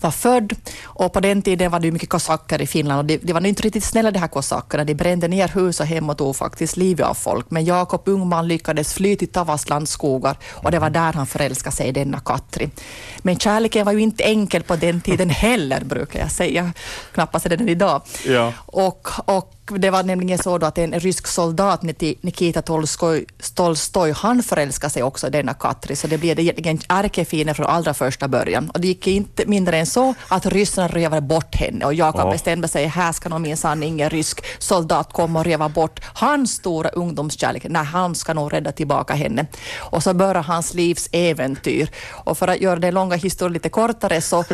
var 0.00 0.10
född. 0.10 0.52
Och 0.84 1.12
på 1.12 1.20
den 1.20 1.42
tiden 1.42 1.70
var 1.70 1.80
det 1.80 1.92
mycket 1.92 2.08
kosacker 2.08 2.62
i 2.62 2.66
Finland 2.66 2.98
och 2.98 3.04
de, 3.04 3.16
de 3.16 3.32
var 3.32 3.46
inte 3.46 3.62
riktigt 3.62 3.84
snälla 3.84 4.10
de 4.10 4.18
här 4.18 4.28
kosackerna. 4.28 4.84
De 4.84 4.94
brände 4.94 5.28
ner 5.28 5.48
hus 5.48 5.80
och 5.80 5.86
hem 5.86 6.10
och 6.10 6.18
tog 6.18 6.36
faktiskt 6.36 6.76
livet 6.76 7.06
av 7.06 7.14
folk. 7.14 7.50
Men 7.50 7.64
Jakob 7.64 8.08
Ungman 8.08 8.48
lyckades 8.48 8.94
fly 8.94 9.16
till 9.16 9.28
Tavastlands 9.28 9.90
skogar 9.90 10.36
och 10.50 10.70
det 10.70 10.78
var 10.78 10.90
där 10.90 11.12
han 11.12 11.26
förälskade 11.26 11.76
sig 11.76 11.88
i 11.88 11.92
denna 11.92 12.20
Katri. 12.20 12.70
Men 13.18 13.38
kärleken 13.38 13.84
var 13.84 13.92
ju 13.92 14.00
inte 14.00 14.24
enkel 14.24 14.62
på 14.62 14.76
den 14.76 15.00
tiden 15.00 15.30
heller, 15.30 15.84
brukar 15.84 16.20
jag 16.20 16.30
säga. 16.30 16.72
Knappast 17.14 17.46
är 17.46 17.50
den 17.50 17.68
idag. 17.68 18.02
Ja. 18.26 18.52
Och, 18.66 19.08
och 19.24 19.57
det 19.76 19.90
var 19.90 20.02
nämligen 20.02 20.38
så 20.38 20.54
att 20.54 20.78
en 20.78 21.00
rysk 21.00 21.26
soldat, 21.26 21.82
Nikita 21.82 22.62
Tolstoj, 22.62 23.26
Tolstoj 23.54 24.12
han 24.12 24.42
förälskade 24.42 24.90
sig 24.90 25.02
också 25.02 25.26
i 25.26 25.30
denna 25.30 25.54
Katri, 25.54 25.96
så 25.96 26.06
det 26.06 26.18
blev 26.18 26.40
egentligen 26.40 26.78
ärkefienden 26.88 27.54
från 27.54 27.66
allra 27.66 27.94
första 27.94 28.28
början. 28.28 28.70
Och 28.70 28.80
det 28.80 28.88
gick 28.88 29.06
inte 29.06 29.46
mindre 29.46 29.78
än 29.78 29.86
så 29.86 30.14
att 30.28 30.46
ryssarna 30.46 30.88
rövade 30.88 31.20
bort 31.22 31.54
henne 31.54 31.84
och 31.84 31.94
Jakob 31.94 32.24
oh. 32.24 32.32
bestämde 32.32 32.68
sig, 32.68 32.86
här 32.86 33.12
ska 33.12 33.28
nog 33.28 33.40
minsann 33.40 33.82
ingen 33.82 34.10
rysk 34.10 34.44
soldat 34.58 35.12
komma 35.12 35.38
och 35.38 35.44
röva 35.44 35.68
bort 35.68 36.00
hans 36.04 36.52
stora 36.52 36.88
ungdomskärlek. 36.88 37.66
Nej, 37.68 37.84
han 37.84 38.14
ska 38.14 38.34
nog 38.34 38.52
rädda 38.52 38.72
tillbaka 38.72 39.14
henne. 39.14 39.46
Och 39.78 40.02
så 40.02 40.14
börjar 40.14 40.42
hans 40.42 40.74
livs 40.74 41.08
äventyr. 41.12 41.88
Och 42.24 42.38
för 42.38 42.48
att 42.48 42.60
göra 42.60 42.80
den 42.80 42.94
långa 42.94 43.16
historien 43.16 43.52
lite 43.52 43.68
kortare 43.68 44.20
så 44.20 44.44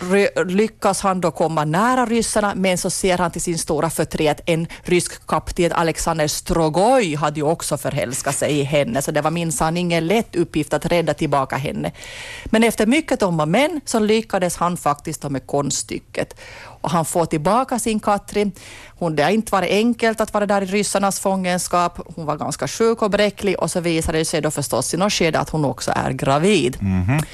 lyckas 0.46 1.00
han 1.00 1.20
då 1.20 1.30
komma 1.30 1.64
nära 1.64 2.06
ryssarna, 2.06 2.52
men 2.54 2.78
så 2.78 2.90
ser 2.90 3.18
han 3.18 3.30
till 3.30 3.42
sin 3.42 3.58
stora 3.58 3.90
förtret 3.90 4.40
en 4.46 4.63
rysk 4.82 5.26
kapten 5.26 5.72
Alexander 5.72 6.28
Strogoj 6.28 7.14
hade 7.14 7.40
ju 7.40 7.46
också 7.46 7.76
förälskat 7.76 8.36
sig 8.36 8.52
i 8.52 8.62
henne, 8.62 9.02
så 9.02 9.10
det 9.10 9.20
var 9.20 9.30
minsann 9.30 9.76
ingen 9.76 10.06
lätt 10.06 10.36
uppgift 10.36 10.74
att 10.74 10.86
rädda 10.86 11.14
tillbaka 11.14 11.56
henne. 11.56 11.92
Men 12.44 12.64
efter 12.64 12.86
mycket 12.86 13.22
om 13.22 13.40
och 13.40 13.48
men 13.48 13.80
så 13.84 13.98
lyckades 13.98 14.56
han 14.56 14.76
faktiskt 14.76 15.30
med 15.30 15.46
konststycket 15.46 16.36
och 16.84 16.90
han 16.90 17.04
får 17.04 17.26
tillbaka 17.26 17.78
sin 17.78 18.00
Katrin. 18.00 18.52
Hon, 18.98 19.16
det 19.16 19.22
har 19.22 19.30
inte 19.30 19.52
varit 19.52 19.70
enkelt 19.70 20.20
att 20.20 20.34
vara 20.34 20.46
där 20.46 20.62
i 20.62 20.66
ryssarnas 20.66 21.20
fångenskap. 21.20 22.00
Hon 22.16 22.26
var 22.26 22.36
ganska 22.36 22.68
sjuk 22.68 23.02
och 23.02 23.10
bräcklig 23.10 23.60
och 23.60 23.70
så 23.70 23.80
visade 23.80 24.18
det 24.18 24.24
sig 24.24 24.40
då 24.40 24.50
förstås 24.50 24.94
i 24.94 24.96
något 24.96 25.12
skede 25.12 25.38
att 25.40 25.50
hon 25.50 25.64
också 25.64 25.92
är 25.96 26.10
gravid. 26.10 26.76
Mm 26.80 27.02
-hmm. 27.02 27.24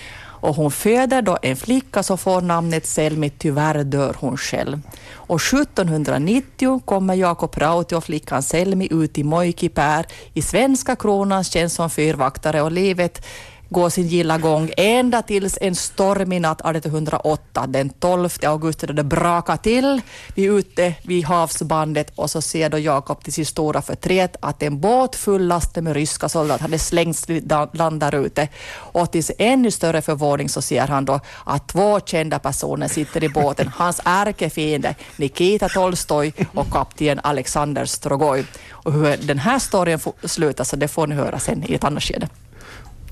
Och 0.41 0.55
hon 0.55 0.71
föder 0.71 1.23
då 1.23 1.39
en 1.43 1.57
flicka 1.57 2.03
som 2.03 2.19
får 2.19 2.41
namnet 2.41 2.87
Selmi, 2.87 3.31
tyvärr 3.31 3.85
dör 3.85 4.17
hon 4.21 4.37
själv. 4.37 4.81
Och 5.13 5.41
1790 5.41 6.81
kommer 6.85 7.15
Jakob 7.15 7.57
Rauti 7.57 7.95
och 7.95 8.05
flickan 8.05 8.43
Selmi 8.43 8.89
ut 8.91 9.19
i 9.19 9.25
Moikipär 9.25 10.07
i 10.35 10.43
svenska 10.43 10.97
kronans 10.97 11.53
tjänst 11.53 11.77
som 11.77 11.91
fyrvaktare 11.91 12.63
och 12.63 12.73
livet 12.73 13.27
gå 13.71 13.91
sin 13.91 14.07
gilla 14.07 14.39
gång 14.39 14.71
ända 14.77 15.23
tills 15.23 15.59
en 15.61 15.75
stormig 15.75 16.41
natt 16.41 16.61
1808, 16.61 17.67
den 17.67 17.91
12 17.91 18.29
augusti, 18.43 18.87
då 18.87 18.93
det 18.93 19.05
brakar 19.05 19.57
till. 19.57 20.01
Vi 20.35 20.47
är 20.47 20.53
ute 20.53 20.95
vid 21.03 21.25
havsbandet 21.25 22.13
och 22.15 22.31
så 22.31 22.43
ser 22.43 22.71
då 22.71 22.79
Jakob 22.79 23.25
till 23.25 23.33
sin 23.33 23.47
stora 23.47 23.83
förtret 23.83 24.37
att 24.41 24.63
en 24.63 24.81
båt 24.81 25.17
fullastad 25.17 25.83
med 25.83 25.95
ryska 25.95 26.29
soldater 26.29 26.63
hade 26.63 26.79
slängts 26.79 27.27
land 27.73 28.01
där 28.01 28.15
ute. 28.15 28.49
Och 28.75 29.11
till 29.13 29.25
sin 29.25 29.37
ännu 29.39 29.71
större 29.71 30.03
förvåning 30.03 30.49
så 30.49 30.63
ser 30.63 30.87
han 30.87 31.05
då 31.05 31.21
att 31.45 31.69
två 31.69 32.01
kända 32.01 32.39
personer 32.39 32.89
sitter 32.89 33.25
i 33.25 33.29
båten. 33.29 33.71
Hans 33.77 34.01
ärkefiende 34.05 34.95
Nikita 35.17 35.69
Tolstoj 35.69 36.33
och 36.55 36.71
kapten 36.73 37.21
Alexander 37.23 37.85
Strogoj. 37.85 38.45
Och 38.71 38.93
hur 38.93 39.17
den 39.17 39.39
här 39.39 39.59
storyn 39.59 39.99
slutar 40.25 40.65
så 40.65 40.77
det 40.77 40.89
får 40.89 41.07
ni 41.07 41.15
höra 41.15 41.39
sen 41.39 41.65
i 41.69 41.75
ett 41.75 41.85
annat 41.85 42.03
skede. 42.03 42.29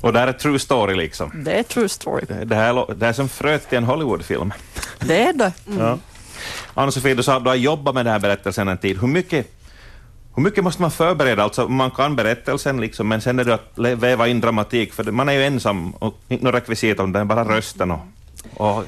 Och 0.01 0.13
det 0.13 0.19
här 0.19 0.27
är 0.29 0.33
true 0.33 0.59
story 0.59 0.95
liksom? 0.95 1.33
Det 1.45 1.59
är 1.59 1.63
true 1.63 1.89
story. 1.89 2.25
Det, 2.45 2.55
här, 2.55 2.95
det 2.95 3.07
är 3.07 3.13
som 3.13 3.29
fröet 3.29 3.69
till 3.69 3.79
en 3.79 3.85
Hollywoodfilm. 3.85 4.53
Det 4.99 5.23
är 5.23 5.33
det. 5.33 5.53
Mm. 5.67 5.79
Ja. 5.85 5.99
Ann-Sofie, 6.75 7.15
du 7.15 7.23
sa 7.23 7.37
att 7.37 7.45
du 7.45 7.51
har 7.51 7.57
jobbat 7.57 7.95
med 7.95 8.07
den 8.07 8.13
här 8.13 8.21
berättelsen 8.21 8.69
en 8.69 8.79
tid. 8.79 9.01
Hur 9.01 9.09
mycket, 9.09 9.47
hur 10.35 10.43
mycket 10.43 10.65
måste 10.65 10.83
man 10.83 10.91
förbereda? 10.91 11.43
Alltså, 11.43 11.69
man 11.69 11.91
kan 11.91 12.17
berättelsen, 12.17 12.81
liksom, 12.81 13.09
men 13.09 13.21
sen 13.21 13.39
är 13.39 13.45
det 13.45 13.55
att 13.55 13.73
väva 13.77 14.29
in 14.29 14.41
dramatik, 14.41 14.93
för 14.93 15.05
man 15.05 15.29
är 15.29 15.33
ju 15.33 15.45
ensam 15.45 15.91
och 15.91 16.15
inte 16.29 16.45
några 16.45 16.57
rekvisit 16.57 17.01
om 17.01 17.13
det 17.13 17.19
är 17.19 17.25
bara 17.25 17.45
rösten 17.45 17.91
och, 17.91 18.01
och 18.55 18.85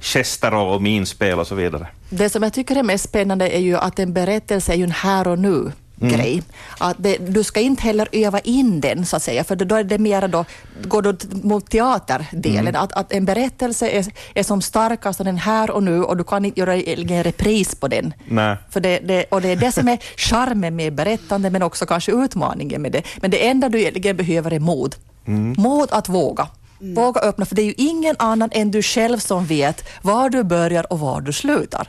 gester 0.00 0.54
och 0.54 0.82
minspel 0.82 1.38
och 1.38 1.46
så 1.46 1.54
vidare. 1.54 1.86
Det 2.10 2.28
som 2.28 2.42
jag 2.42 2.52
tycker 2.52 2.76
är 2.76 2.82
mest 2.82 3.04
spännande 3.04 3.48
är 3.48 3.60
ju 3.60 3.76
att 3.76 3.98
en 3.98 4.12
berättelse 4.12 4.72
är 4.72 4.76
ju 4.76 4.84
en 4.84 4.90
här 4.90 5.28
och 5.28 5.38
nu 5.38 5.72
mm. 6.00 6.14
grej. 6.14 6.42
Att 6.78 6.96
det, 6.98 7.16
du 7.16 7.44
ska 7.44 7.60
inte 7.60 7.82
heller 7.82 8.08
öva 8.12 8.38
in 8.38 8.80
den, 8.80 9.06
så 9.06 9.16
att 9.16 9.22
säga, 9.22 9.44
för 9.44 9.56
då 9.56 9.74
är 9.74 9.84
det 9.84 9.98
mer 9.98 10.28
då, 10.28 10.44
går 10.82 11.02
du 11.02 11.16
mot 11.42 11.70
teaterdelen. 11.70 12.68
Mm. 12.68 12.82
Att, 12.82 12.92
att 12.92 13.12
en 13.12 13.24
berättelse 13.24 13.88
är, 13.88 14.06
är 14.34 14.42
som 14.42 14.62
starkast 14.62 15.18
den 15.18 15.38
här 15.38 15.70
och 15.70 15.82
nu 15.82 16.02
och 16.02 16.16
du 16.16 16.24
kan 16.24 16.44
inte 16.44 16.60
göra 16.60 16.76
en 16.76 17.24
repris 17.24 17.74
på 17.74 17.88
den. 17.88 18.14
Nej. 18.28 18.56
För 18.70 18.80
det, 18.80 18.98
det, 18.98 19.24
och 19.24 19.40
det 19.40 19.48
är 19.48 19.56
det 19.56 19.72
som 19.72 19.88
är 19.88 19.98
charmen 20.16 20.76
med 20.76 20.94
berättande, 20.94 21.50
men 21.50 21.62
också 21.62 21.86
kanske 21.86 22.12
utmaningen 22.12 22.82
med 22.82 22.92
det. 22.92 23.02
Men 23.16 23.30
det 23.30 23.46
enda 23.46 23.68
du 23.68 23.80
egentligen 23.80 24.16
behöver 24.16 24.52
är 24.52 24.60
mod. 24.60 24.94
Mm. 25.26 25.54
Mod 25.58 25.88
att 25.92 26.08
våga. 26.08 26.48
Mm. 26.80 26.94
Våga 26.94 27.20
öppna, 27.20 27.46
för 27.46 27.54
det 27.54 27.62
är 27.62 27.66
ju 27.66 27.74
ingen 27.76 28.16
annan 28.18 28.50
än 28.52 28.70
du 28.70 28.82
själv 28.82 29.18
som 29.18 29.46
vet 29.46 29.84
var 30.02 30.30
du 30.30 30.42
börjar 30.42 30.92
och 30.92 31.00
var 31.00 31.20
du 31.20 31.32
slutar. 31.32 31.88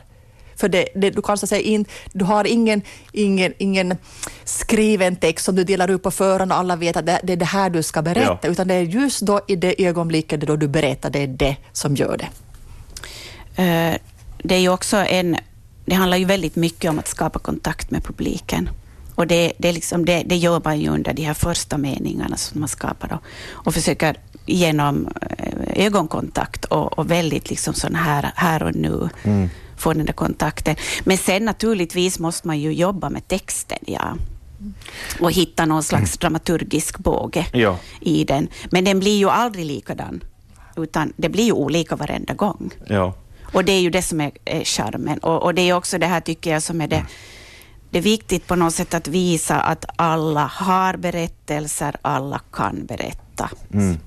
För 0.56 0.68
det, 0.68 0.88
det, 0.94 1.10
du, 1.10 1.22
kan 1.22 1.38
så 1.38 1.46
säga 1.46 1.60
in, 1.60 1.84
du 2.12 2.24
har 2.24 2.46
ingen, 2.46 2.82
ingen, 3.12 3.54
ingen 3.58 3.96
skriven 4.44 5.16
text 5.16 5.44
som 5.44 5.56
du 5.56 5.64
delar 5.64 5.90
upp 5.90 6.02
på 6.02 6.10
förhand 6.10 6.52
och 6.52 6.58
alla 6.58 6.76
vet 6.76 6.96
att 6.96 7.06
det, 7.06 7.20
det 7.22 7.32
är 7.32 7.36
det 7.36 7.44
här 7.44 7.70
du 7.70 7.82
ska 7.82 8.02
berätta, 8.02 8.38
ja. 8.42 8.48
utan 8.48 8.68
det 8.68 8.74
är 8.74 8.82
just 8.82 9.20
då 9.20 9.40
i 9.48 9.56
det 9.56 9.86
ögonblicket 9.86 10.40
då 10.40 10.56
du 10.56 10.68
berättar, 10.68 11.10
det 11.10 11.18
är 11.18 11.26
det 11.26 11.56
som 11.72 11.96
gör 11.96 12.16
det. 12.16 12.28
Uh, 13.62 13.96
det 14.42 14.54
är 14.54 14.58
ju 14.58 14.68
också 14.68 14.96
en... 14.96 15.36
Det 15.84 15.94
handlar 15.94 16.16
ju 16.16 16.24
väldigt 16.24 16.56
mycket 16.56 16.90
om 16.90 16.98
att 16.98 17.08
skapa 17.08 17.38
kontakt 17.38 17.90
med 17.90 18.04
publiken. 18.04 18.70
Och 19.14 19.26
det, 19.26 19.52
det, 19.58 19.72
liksom, 19.72 20.04
det, 20.04 20.22
det 20.26 20.36
gör 20.36 20.60
man 20.64 20.80
ju 20.80 20.88
under 20.88 21.12
de 21.12 21.22
här 21.22 21.34
första 21.34 21.78
meningarna 21.78 22.36
som 22.36 22.60
man 22.60 22.68
skapar 22.68 23.08
då, 23.08 23.18
och 23.50 23.74
försöker 23.74 24.16
genom 24.46 25.08
eh, 25.38 25.86
ögonkontakt 25.86 26.64
och, 26.64 26.98
och 26.98 27.10
väldigt 27.10 27.50
liksom 27.50 27.74
sån 27.74 27.94
här, 27.94 28.32
här 28.34 28.62
och 28.62 28.74
nu 28.74 29.08
mm 29.24 29.48
få 29.76 29.92
den 29.92 30.06
där 30.06 30.12
kontakten. 30.12 30.76
Men 31.04 31.18
sen 31.18 31.44
naturligtvis 31.44 32.18
måste 32.18 32.46
man 32.46 32.60
ju 32.60 32.72
jobba 32.72 33.10
med 33.10 33.28
texten, 33.28 33.78
ja. 33.86 34.16
Och 35.20 35.32
hitta 35.32 35.66
någon 35.66 35.82
slags 35.82 36.12
mm. 36.12 36.18
dramaturgisk 36.20 36.98
båge 36.98 37.46
ja. 37.52 37.78
i 38.00 38.24
den. 38.24 38.48
Men 38.70 38.84
den 38.84 38.98
blir 38.98 39.18
ju 39.18 39.30
aldrig 39.30 39.66
likadan, 39.66 40.24
utan 40.76 41.12
det 41.16 41.28
blir 41.28 41.44
ju 41.44 41.52
olika 41.52 41.96
varenda 41.96 42.34
gång. 42.34 42.70
Ja. 42.86 43.14
Och 43.52 43.64
det 43.64 43.72
är 43.72 43.80
ju 43.80 43.90
det 43.90 44.02
som 44.02 44.20
är, 44.20 44.30
är 44.44 44.64
charmen. 44.64 45.18
Och, 45.18 45.42
och 45.42 45.54
det 45.54 45.62
är 45.62 45.72
också 45.72 45.98
det 45.98 46.06
här, 46.06 46.20
tycker 46.20 46.50
jag, 46.50 46.62
som 46.62 46.80
är 46.80 46.88
det 46.88 47.06
det 47.90 47.98
är 47.98 48.02
viktigt 48.02 48.46
på 48.46 48.56
något 48.56 48.74
sätt 48.74 48.94
att 48.94 49.08
visa 49.08 49.60
att 49.60 49.84
alla 49.96 50.46
har 50.46 50.96
berättelser, 50.96 51.96
alla 52.02 52.40
kan 52.52 52.86
berätta. 52.86 53.50
Mm. 53.72 53.98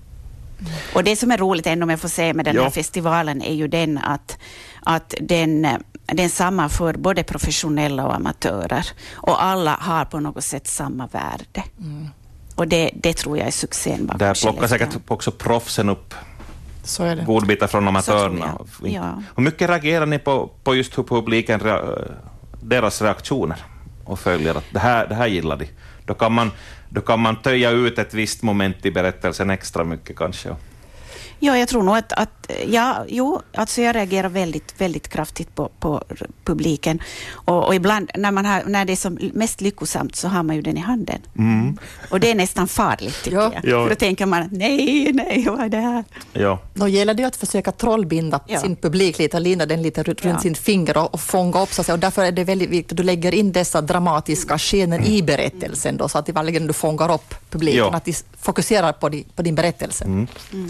Och 0.94 1.04
det 1.04 1.16
som 1.16 1.32
är 1.32 1.38
roligt, 1.38 1.68
ändå 1.68 1.84
om 1.84 1.90
jag 1.90 2.00
får 2.00 2.10
säga 2.10 2.34
med 2.34 2.46
den 2.46 2.56
ja. 2.56 2.64
här 2.64 2.70
festivalen, 2.70 3.42
är 3.42 3.54
ju 3.54 3.68
den 3.68 3.98
att, 3.98 4.38
att 4.84 5.14
den, 5.22 5.68
den 6.06 6.30
sammanför 6.30 6.94
både 6.94 7.24
professionella 7.24 8.06
och 8.06 8.16
amatörer. 8.16 8.88
Och 9.14 9.44
alla 9.44 9.78
har 9.82 10.06
på 10.06 10.20
något 10.20 10.44
sätt 10.44 10.68
samma 10.68 11.08
värde. 11.08 11.64
Mm. 11.80 12.08
Och 12.56 12.68
det, 12.68 12.92
det 12.94 13.14
tror 13.14 13.38
jag 13.38 13.48
är 13.48 13.52
succén 13.52 14.06
bakom 14.06 14.18
Där 14.20 14.42
plockar 14.42 14.68
säkert 14.68 14.98
också 15.08 15.32
proffsen 15.32 15.90
upp 15.90 16.14
så 16.84 17.04
är 17.04 17.16
det. 17.16 17.24
godbitar 17.24 17.68
från 17.68 17.88
amatörerna. 17.88 18.60
Ja. 18.84 19.24
Hur 19.36 19.44
mycket 19.44 19.70
reagerar 19.70 20.06
ni 20.06 20.20
på, 20.20 20.50
på 20.64 20.76
just 20.76 20.98
hur 20.98 21.04
publiken, 21.04 21.60
deras 22.62 23.02
reaktioner 23.02 23.58
och 24.06 24.20
följer 24.20 24.56
att 24.56 24.66
det 24.74 24.80
här, 24.80 25.08
det 25.08 25.16
här 25.16 25.28
gillar 25.28 25.58
de? 25.58 25.68
Då 26.06 26.14
kan 26.14 26.34
man 26.34 26.52
då 26.90 27.02
kan 27.02 27.20
man 27.20 27.36
töja 27.42 27.72
ut 27.72 28.00
ett 28.00 28.14
visst 28.14 28.44
moment 28.44 28.86
i 28.86 28.92
berättelsen 28.92 29.50
extra 29.50 29.84
mycket 29.84 30.16
kanske. 30.16 30.56
Ja, 31.40 31.58
jag 31.58 31.68
tror 31.68 31.84
nog 31.84 31.98
att, 31.98 32.14
att 32.14 32.52
ja, 32.68 33.06
jo, 33.08 33.42
alltså 33.54 33.82
jag 33.82 33.96
reagerar 33.96 34.30
väldigt, 34.30 34.82
väldigt 34.82 35.08
kraftigt 35.08 35.56
på, 35.56 35.70
på 35.80 36.04
publiken. 36.44 37.02
Och, 37.32 37.68
och, 37.68 37.76
ibland 37.76 38.12
när, 38.16 38.32
man 38.32 38.46
har, 38.46 38.64
när 38.66 38.86
det 38.86 38.94
är 38.94 38.96
som 38.96 39.18
mest 39.34 39.62
lyckosamt 39.62 40.16
så 40.16 40.28
har 40.28 40.44
man 40.44 40.56
ju 40.56 40.62
den 40.62 40.78
i 40.78 40.80
handen. 40.80 41.20
Mm. 41.38 41.78
Och 42.10 42.20
det 42.20 42.32
är 42.32 42.36
nästan 42.36 42.68
farligt 42.68 43.24
tycker 43.24 43.38
ja. 43.38 43.52
jag. 43.54 43.66
Ja. 43.66 43.84
För 43.84 43.90
då 43.90 43.96
tänker 43.96 44.26
man, 44.26 44.50
nej, 44.52 45.14
nej, 45.14 45.46
vad 45.50 45.60
är 45.60 45.70
det 45.70 45.78
här? 45.78 46.04
Ja. 46.34 46.60
Då 46.74 46.88
gäller 46.88 47.14
det 47.14 47.24
att 47.24 47.36
försöka 47.36 47.72
trollbinda 47.72 48.40
ja. 48.48 48.60
sin 48.60 48.76
publik 48.76 49.20
lite, 49.20 49.40
linda 49.40 49.66
den 49.66 49.82
lite 49.82 50.04
runt 50.04 50.24
ja. 50.24 50.40
sin 50.40 50.56
finger 50.56 50.98
och, 50.98 51.14
och 51.14 51.22
fånga 51.22 51.62
upp 51.62 51.74
sig. 51.74 51.94
Och 51.94 52.00
därför 52.00 52.26
är 52.26 52.32
det 52.32 52.44
väldigt 52.44 52.70
viktigt 52.70 52.92
att 52.92 52.98
du 52.98 53.04
lägger 53.04 53.34
in 53.34 53.52
dessa 53.52 53.82
dramatiska 53.82 54.58
scener 54.58 54.98
mm. 54.98 55.12
i 55.12 55.24
berättelsen 55.24 55.98
då, 55.98 56.10
så 56.10 56.18
att 56.18 56.30
verkligen 56.30 56.68
du 56.68 56.74
fångar 56.74 57.14
upp 57.14 57.36
publiken, 57.50 57.80
ja. 57.80 57.94
att 57.94 58.06
de 58.06 58.14
fokuserar 58.42 58.94
på, 58.94 59.10
di, 59.10 59.26
på 59.36 59.42
din 59.42 59.56
berättelse. 59.56 60.06
Mm. 60.06 60.28
Mm. 60.54 60.68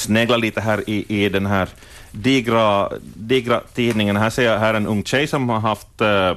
Jag 0.00 0.04
sneglar 0.04 0.38
lite 0.38 0.60
här 0.60 0.90
i, 0.90 1.24
i 1.24 1.28
den 1.28 1.46
här 1.46 1.68
digra, 2.10 2.88
digra 3.14 3.60
tidningen. 3.74 4.16
Här 4.16 4.30
ser 4.30 4.42
jag 4.42 4.58
här 4.58 4.74
en 4.74 4.86
ung 4.86 5.04
tjej 5.04 5.26
som 5.26 5.48
har 5.48 5.60
haft 5.60 6.00
uh, 6.00 6.36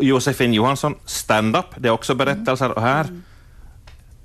Josefin 0.00 0.54
Johansson 0.54 0.94
stand-up. 1.04 1.66
Det 1.76 1.88
är 1.88 1.92
också 1.92 2.14
berättelser. 2.14 2.70
Och 2.70 2.82
här, 2.82 3.04
mm. 3.04 3.22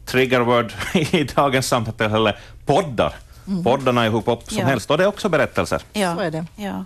triggerword 0.06 0.74
i 0.94 1.24
dagens 1.24 1.68
samtal, 1.68 2.32
poddar. 2.66 3.14
Mm. 3.48 3.64
Poddarna 3.64 4.06
är 4.06 4.10
hur 4.10 4.22
pop 4.22 4.50
som 4.50 4.58
ja. 4.58 4.66
helst 4.66 4.92
och 4.92 4.98
det 4.98 5.04
är 5.04 5.08
också 5.08 5.30
berättelser. 5.30 5.82
Ja. 5.94 6.16
Så 6.16 6.22
är 6.22 6.32
det. 6.32 6.46
Ja. 6.56 6.86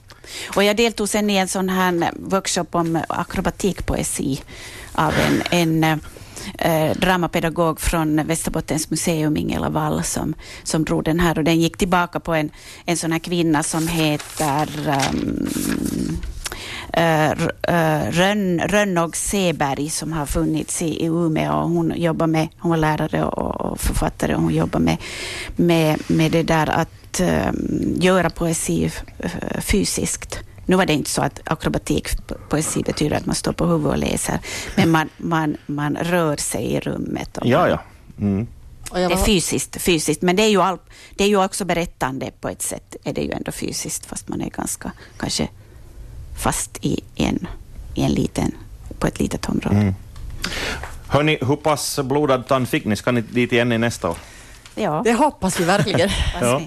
Och 0.56 0.64
jag 0.64 0.78
deltog 0.78 1.10
sen 1.10 1.30
i 1.30 1.36
en 1.36 1.48
sån 1.48 1.70
här 1.70 2.12
workshop 2.14 2.68
om 2.72 3.02
akrobatikpoesi 3.10 4.42
av 4.94 5.14
en, 5.52 5.82
en 5.84 6.00
eh, 6.58 6.98
dramapedagog 6.98 7.80
från 7.80 8.28
Västerbottens 8.28 8.90
museum, 8.90 9.38
Ingela 9.38 9.70
Wall, 9.70 10.04
som, 10.04 10.34
som 10.64 10.84
drog 10.84 11.04
den 11.04 11.20
här. 11.20 11.38
Och 11.38 11.44
den 11.44 11.62
gick 11.62 11.78
tillbaka 11.78 12.20
på 12.20 12.34
en, 12.34 12.50
en 12.86 12.98
sån 12.98 13.12
här 13.12 13.20
kvinna 13.20 13.64
som 13.64 13.88
heter 13.88 14.68
um, 15.12 15.48
uh, 16.98 18.12
Rönn, 18.12 18.60
Rönnog 18.60 19.16
Seberg 19.16 19.90
som 19.90 20.14
har 20.14 20.26
funnits 20.26 20.82
i, 20.82 21.04
i 21.04 21.06
Umeå. 21.06 21.54
Och 21.54 21.70
hon, 21.70 21.94
jobbar 21.96 22.28
med, 22.28 22.48
hon 22.60 22.70
var 22.70 22.78
lärare 22.78 23.24
och, 23.24 23.62
och 23.62 23.80
författare 23.80 24.36
och 24.36 24.42
hon 24.42 24.56
jobbar 24.56 24.80
med, 24.80 24.98
med, 25.56 26.00
med 26.08 26.32
det 26.32 26.44
där 26.44 26.70
att 26.70 27.22
um, 27.22 27.96
göra 28.00 28.30
poesi 28.30 28.92
eh, 29.20 29.62
fysiskt. 29.62 30.47
Nu 30.68 30.76
var 30.76 30.86
det 30.86 30.94
inte 30.94 31.10
så 31.10 31.22
att 31.22 31.40
akrobatik 31.46 32.10
poesi 32.50 32.84
betyder 32.84 33.18
att 33.18 33.26
man 33.26 33.36
står 33.36 33.52
på 33.52 33.66
huvudet 33.66 33.92
och 33.92 33.98
läser, 33.98 34.40
men 34.76 34.92
man, 34.92 35.10
man, 35.18 35.58
man 35.66 35.96
rör 35.96 36.38
sig 36.38 36.66
i 36.66 36.80
rummet. 36.80 37.38
ja, 37.44 37.60
man, 37.60 37.70
ja. 37.70 37.80
Mm. 38.20 38.48
Det 38.92 39.04
är 39.04 39.26
fysiskt, 39.26 39.82
fysiskt, 39.82 40.22
men 40.22 40.36
det 40.36 40.44
är, 40.44 40.50
ju 40.50 40.62
all, 40.62 40.78
det 41.16 41.24
är 41.24 41.28
ju 41.28 41.44
också 41.44 41.66
berättande 41.66 42.32
på 42.42 42.50
ett 42.50 42.62
sätt. 42.62 42.96
är 43.04 43.14
det 43.14 43.22
ju 43.22 43.32
ändå 43.32 43.52
fysiskt, 43.52 44.06
fast 44.06 44.28
man 44.28 44.42
är 44.42 44.50
ganska 44.50 44.92
kanske 45.18 45.48
fast 46.38 46.78
i 46.82 47.04
en, 47.16 47.48
i 47.96 48.04
en 48.04 48.12
liten, 48.12 48.52
på 49.00 49.08
ett 49.08 49.20
litet 49.20 49.50
område. 49.50 49.76
Mm. 49.76 49.96
Hörni, 51.08 51.38
hur 51.42 51.56
pass 51.56 52.00
blodad 52.04 52.48
tand 52.48 52.70
fick 52.70 52.86
ni? 52.86 52.96
Ska 52.96 53.12
ni 53.12 53.22
dit 53.22 53.52
igen 53.52 53.72
i 53.72 53.78
nästa 53.78 54.10
år? 54.10 54.18
Ja. 54.76 55.02
Det 55.06 55.14
hoppas 55.14 55.60
vi 55.60 55.64
verkligen. 55.64 56.10
ja. 56.42 56.62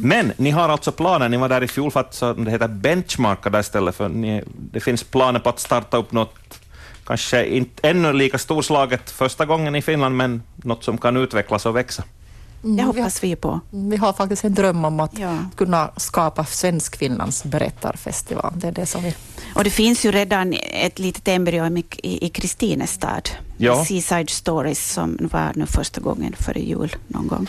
Men 0.00 0.32
ni 0.36 0.50
har 0.50 0.68
alltså 0.68 0.92
planer, 0.92 1.28
ni 1.28 1.36
var 1.36 1.48
där 1.48 1.62
i 1.62 1.68
fjol 1.68 1.90
för 1.90 2.00
att 2.00 2.14
så 2.14 2.32
det 2.32 2.50
heter 2.50 2.68
benchmarka 2.68 3.50
där 3.50 3.60
istället 3.60 3.94
för 3.94 4.08
ni, 4.08 4.42
det 4.72 4.80
finns 4.80 5.04
planer 5.04 5.40
på 5.40 5.48
att 5.48 5.60
starta 5.60 5.96
upp 5.96 6.12
något, 6.12 6.60
kanske 7.06 7.46
inte 7.46 7.88
ännu 7.88 8.12
lika 8.12 8.38
storslaget 8.38 9.10
första 9.10 9.44
gången 9.44 9.74
i 9.74 9.82
Finland, 9.82 10.16
men 10.16 10.42
något 10.56 10.84
som 10.84 10.98
kan 10.98 11.16
utvecklas 11.16 11.66
och 11.66 11.76
växa. 11.76 12.04
Mm, 12.64 12.76
det 12.76 12.82
hoppas 12.82 13.24
vi 13.24 13.36
på. 13.36 13.60
Vi 13.70 13.96
har 13.96 14.12
faktiskt 14.12 14.44
en 14.44 14.54
dröm 14.54 14.84
om 14.84 15.00
att 15.00 15.18
ja. 15.18 15.38
kunna 15.56 15.90
skapa 15.96 16.44
Svensk-Finlands 16.44 17.44
berättarfestival. 17.44 18.52
Det 18.56 18.68
är 18.68 18.72
det 18.72 18.86
som 18.86 19.02
vi... 19.02 19.14
Och 19.54 19.64
det 19.64 19.70
finns 19.70 20.04
ju 20.04 20.12
redan 20.12 20.54
ett 20.72 20.98
litet 20.98 21.28
embryo 21.28 21.78
i, 22.02 22.26
i 22.26 22.28
Kristinestad, 22.28 23.30
ja. 23.56 23.84
Seaside 23.84 24.30
Stories, 24.30 24.92
som 24.92 25.28
var 25.32 25.52
nu 25.54 25.66
första 25.66 26.00
gången 26.00 26.34
före 26.38 26.60
jul 26.60 26.96
någon 27.08 27.28
gång 27.28 27.48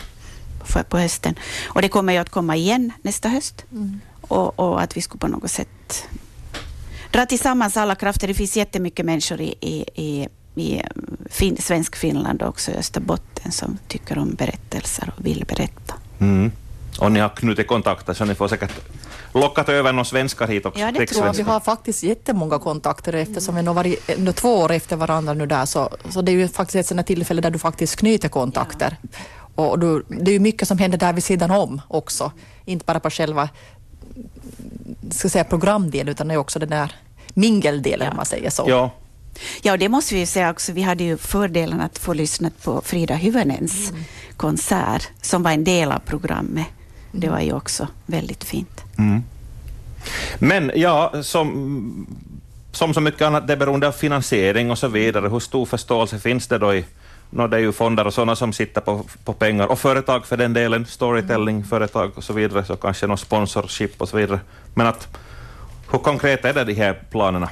för, 0.64 0.82
på 0.82 0.98
hösten. 0.98 1.34
Och 1.68 1.82
det 1.82 1.88
kommer 1.88 2.12
ju 2.12 2.18
att 2.18 2.30
komma 2.30 2.56
igen 2.56 2.92
nästa 3.02 3.28
höst. 3.28 3.64
Mm. 3.72 4.00
Och, 4.20 4.58
och, 4.58 4.82
att 4.82 4.96
vi 4.96 5.00
skulle 5.00 5.18
på 5.18 5.28
något 5.28 5.50
sätt 5.50 6.08
dra 7.10 7.26
tillsammans 7.26 7.76
alla 7.76 7.94
krafter. 7.94 8.28
Det 8.28 8.34
finns 8.34 8.56
jättemycket 8.56 9.06
människor 9.06 9.40
i, 9.40 9.54
i, 9.60 9.84
i, 9.94 10.28
i 10.54 10.82
fin, 11.30 11.56
svensk 11.60 11.96
Finland 11.96 12.42
och 12.42 12.48
också 12.48 12.70
i 12.70 12.74
Österbotten 12.74 13.52
som 13.52 13.78
tycker 13.88 14.18
om 14.18 14.34
berättelser 14.34 15.12
och 15.16 15.26
vill 15.26 15.44
berätta. 15.48 15.94
Mm. 16.18 16.52
Och 17.00 17.12
ni 17.12 17.20
har 17.20 17.28
knutit 17.28 17.66
kontakter 17.66 18.14
så 18.14 18.24
ni 18.24 18.34
får 18.34 18.48
säkert 18.48 18.72
lockat 19.34 19.68
över 19.68 19.92
några 19.92 20.04
svenskar 20.04 20.48
hit 20.48 20.66
också. 20.66 20.80
Ja, 20.80 20.92
det 20.92 21.06
tror 21.06 21.26
jag. 21.26 21.32
Vi 21.32 21.42
har 21.42 21.60
faktiskt 21.60 22.02
jättemånga 22.02 22.58
kontakter 22.58 23.12
eftersom 23.12 23.54
vi 23.54 23.66
har 23.66 23.74
varit 23.74 24.10
ändå 24.10 24.32
två 24.32 24.56
år 24.56 24.72
efter 24.72 24.96
varandra 24.96 25.34
nu 25.34 25.46
där 25.46 25.66
så, 25.66 25.90
så 26.10 26.22
det 26.22 26.32
är 26.32 26.36
ju 26.36 26.48
faktiskt 26.48 26.76
ett 26.76 26.86
sådant 26.86 27.06
tillfälle 27.06 27.40
där 27.40 27.50
du 27.50 27.58
faktiskt 27.58 27.96
knyter 27.96 28.28
kontakter. 28.28 28.96
Ja. 29.02 29.18
Och 29.54 29.78
du, 29.78 30.04
det 30.08 30.30
är 30.30 30.32
ju 30.32 30.38
mycket 30.38 30.68
som 30.68 30.78
händer 30.78 30.98
där 30.98 31.12
vid 31.12 31.24
sidan 31.24 31.50
om 31.50 31.80
också, 31.88 32.32
inte 32.64 32.84
bara 32.84 33.00
på 33.00 33.10
själva 33.10 33.48
ska 35.10 35.28
säga, 35.28 35.44
programdelen 35.44 36.08
utan 36.08 36.28
det 36.28 36.34
är 36.34 36.38
också 36.38 36.58
den 36.58 36.70
där 36.70 36.92
mingeldelen 37.34 38.04
ja. 38.04 38.10
om 38.10 38.16
man 38.16 38.26
säger 38.26 38.50
så. 38.50 38.64
Ja. 38.68 38.90
Ja, 39.62 39.76
det 39.76 39.88
måste 39.88 40.14
vi 40.14 40.26
säga 40.26 40.50
också. 40.50 40.72
Vi 40.72 40.82
hade 40.82 41.04
ju 41.04 41.16
fördelen 41.16 41.80
att 41.80 41.98
få 41.98 42.12
lyssna 42.12 42.50
på 42.64 42.80
Frida 42.84 43.14
Hyvönens 43.14 43.90
mm. 43.90 44.04
konsert 44.36 45.08
som 45.22 45.42
var 45.42 45.50
en 45.50 45.64
del 45.64 45.92
av 45.92 45.98
programmet. 45.98 46.66
Det 47.12 47.28
var 47.28 47.40
ju 47.40 47.52
också 47.52 47.88
väldigt 48.06 48.44
fint. 48.44 48.84
Mm. 48.98 49.22
Men 50.38 50.72
ja, 50.74 51.12
som, 51.22 52.06
som 52.72 52.94
så 52.94 53.00
mycket 53.00 53.22
annat, 53.22 53.46
det 53.46 53.52
är 53.52 53.56
beroende 53.56 53.88
av 53.88 53.92
finansiering 53.92 54.70
och 54.70 54.78
så 54.78 54.88
vidare. 54.88 55.28
Hur 55.28 55.40
stor 55.40 55.66
förståelse 55.66 56.18
finns 56.18 56.46
det 56.46 56.58
då 56.58 56.74
i 56.74 56.84
No, 57.34 57.46
det 57.46 57.56
är 57.56 57.60
ju 57.60 57.72
fonder 57.72 58.06
och 58.06 58.14
sådana 58.14 58.36
som 58.36 58.52
sitter 58.52 58.80
på, 58.80 59.04
på 59.24 59.32
pengar 59.32 59.66
och 59.66 59.78
företag 59.78 60.26
för 60.26 60.36
den 60.36 60.52
delen, 60.52 60.86
storytelling-företag 60.86 62.10
och 62.14 62.24
så 62.24 62.32
vidare, 62.32 62.64
så 62.64 62.76
kanske 62.76 63.06
någon 63.06 63.18
sponsorship 63.18 64.00
och 64.00 64.08
så 64.08 64.16
vidare. 64.16 64.40
Men 64.74 64.86
att, 64.86 65.08
hur 65.90 65.98
konkret 65.98 66.44
är 66.44 66.54
det, 66.54 66.64
de 66.64 66.74
här 66.74 67.02
planerna? 67.10 67.48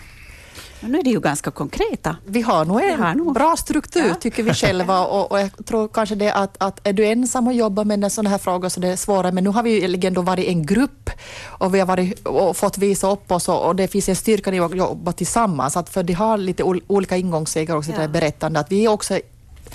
nu 0.88 0.98
är 0.98 1.02
det 1.02 1.10
ju 1.10 1.20
ganska 1.20 1.50
konkreta. 1.50 2.16
Vi 2.26 2.42
har 2.42 2.64
nog 2.64 2.82
en 2.82 3.02
har 3.02 3.14
nog. 3.14 3.34
bra 3.34 3.56
struktur, 3.56 4.08
ja. 4.08 4.14
tycker 4.14 4.42
vi 4.42 4.54
själva. 4.54 5.06
Och, 5.12 5.32
och, 5.32 5.40
jag 5.40 5.66
tror 5.66 5.88
kanske 5.88 6.14
det 6.14 6.32
att, 6.32 6.56
att 6.62 6.80
är 6.84 6.92
du 6.92 7.06
ensam 7.06 7.46
och 7.46 7.52
jobbar 7.52 7.84
med 7.84 8.12
sådana 8.12 8.30
här 8.30 8.38
frågor 8.38 8.68
så 8.68 8.80
det 8.80 8.88
är 8.88 8.96
svårare. 8.96 9.32
Men 9.32 9.44
nu 9.44 9.50
har 9.50 9.62
vi 9.62 9.86
ju 9.86 10.06
ändå 10.06 10.22
varit 10.22 10.46
en 10.46 10.66
grupp 10.66 11.10
och 11.44 11.74
vi 11.74 11.78
har 11.78 11.86
varit, 11.86 12.26
och 12.28 12.56
fått 12.56 12.78
visa 12.78 13.10
upp 13.10 13.32
oss 13.32 13.48
och, 13.48 13.66
och 13.66 13.76
det 13.76 13.88
finns 13.88 14.08
en 14.08 14.16
styrka 14.16 14.54
i 14.54 14.60
att 14.60 14.76
jobba 14.76 15.12
tillsammans. 15.12 15.76
Att 15.76 15.88
för 15.88 16.02
de 16.02 16.12
har 16.12 16.38
lite 16.38 16.62
olika 16.86 17.16
ingångsvägar 17.16 17.76
också 17.76 17.90
till 17.90 18.00
ja. 18.00 18.06
det 18.06 18.12
berättande. 18.12 18.60
Att 18.60 18.72
vi 18.72 18.84
är 18.84 18.88
också 18.88 19.20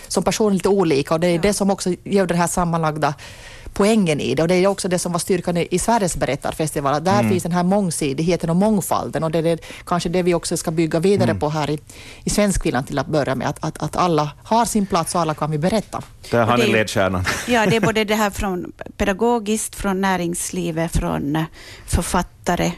som 0.07 0.23
personer 0.23 0.51
lite 0.51 0.69
olika 0.69 1.13
och 1.13 1.19
det 1.19 1.27
är 1.27 1.35
ja. 1.35 1.41
det 1.41 1.53
som 1.53 1.69
också 1.69 1.93
gör 2.03 2.25
den 2.27 2.37
här 2.37 2.47
sammanlagda 2.47 3.13
poängen 3.77 4.19
i 4.19 4.35
det 4.35 4.41
och 4.41 4.47
det 4.47 4.55
är 4.55 4.67
också 4.67 4.87
det 4.87 4.99
som 4.99 5.11
var 5.11 5.19
styrkan 5.19 5.57
i, 5.57 5.79
Sveriges 5.79 6.17
berättarfestival. 6.17 7.03
Där 7.03 7.19
mm. 7.19 7.29
finns 7.29 7.43
den 7.43 7.51
här 7.51 7.63
mångsidigheten 7.63 8.49
och 8.49 8.55
mångfalden 8.55 9.23
och 9.23 9.31
det 9.31 9.37
är 9.37 9.43
det, 9.43 9.57
kanske 9.85 10.09
det 10.09 10.23
vi 10.23 10.33
också 10.33 10.57
ska 10.57 10.71
bygga 10.71 10.99
vidare 10.99 11.29
mm. 11.29 11.39
på 11.39 11.49
här 11.49 11.69
i, 11.69 11.79
i 12.23 12.29
Svenskfinland 12.29 12.87
till 12.87 12.99
att 12.99 13.07
börja 13.07 13.35
med, 13.35 13.47
att, 13.47 13.63
att, 13.63 13.77
att 13.77 13.95
alla 13.95 14.31
har 14.43 14.65
sin 14.65 14.85
plats 14.85 15.15
och 15.15 15.21
alla 15.21 15.33
kan 15.33 15.51
vi 15.51 15.57
berätta. 15.57 16.01
Där 16.31 16.45
har 16.45 16.57
ni 16.57 16.71
ledstjärnan. 16.71 17.25
Ja, 17.47 17.65
det 17.65 17.75
är 17.75 17.81
både 17.81 18.03
det 18.13 18.15
här 18.15 18.29
från 18.29 18.71
pedagogiskt, 18.97 19.75
från 19.75 20.01
näringslivet, 20.01 20.97
från 20.97 21.35
eh, 21.35 21.43
författare, 21.85 22.71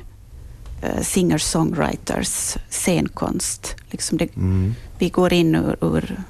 eh, 0.81 1.01
singer-songwriters, 1.01 2.57
scenkonst. 2.69 3.75
Liksom 3.91 4.17
det, 4.17 4.35
mm. 4.35 4.75
Vi 4.97 5.09
går 5.09 5.33
in 5.33 5.55
ur, 5.55 5.77
ur 5.81 6.23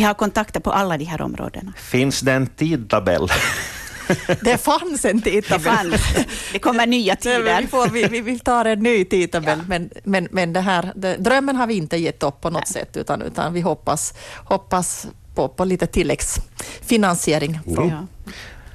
vi 0.00 0.04
har 0.04 0.14
kontakter 0.14 0.60
på 0.60 0.72
alla 0.72 0.98
de 0.98 1.04
här 1.04 1.22
områdena. 1.22 1.72
Finns 1.76 2.20
det 2.20 2.32
en 2.32 2.46
tidtabell? 2.46 3.28
Det 4.40 4.58
fanns 4.58 5.04
en 5.04 5.22
tidtabell. 5.22 5.90
Det, 5.90 6.26
det 6.52 6.58
kommer 6.58 6.86
nya 6.86 7.16
tider. 7.16 7.60
Vi, 7.60 7.66
får, 7.66 7.88
vi, 7.88 8.20
vi 8.20 8.38
tar 8.38 8.64
en 8.64 8.78
ny 8.78 9.04
tidtabell, 9.04 9.58
ja. 9.58 9.64
men, 9.68 9.90
men, 10.04 10.28
men 10.30 10.52
det 10.52 10.60
här, 10.60 10.92
det, 10.94 11.16
drömmen 11.16 11.56
har 11.56 11.66
vi 11.66 11.74
inte 11.74 11.96
gett 11.96 12.22
upp 12.22 12.40
på 12.40 12.50
något 12.50 12.60
Nej. 12.60 12.72
sätt, 12.72 12.96
utan, 12.96 13.22
utan 13.22 13.52
vi 13.52 13.60
hoppas, 13.60 14.14
hoppas 14.44 15.06
på, 15.34 15.48
på 15.48 15.64
lite 15.64 15.86
tilläggsfinansiering. 15.86 17.60
Mm. 17.66 17.88
Ja. 17.88 18.06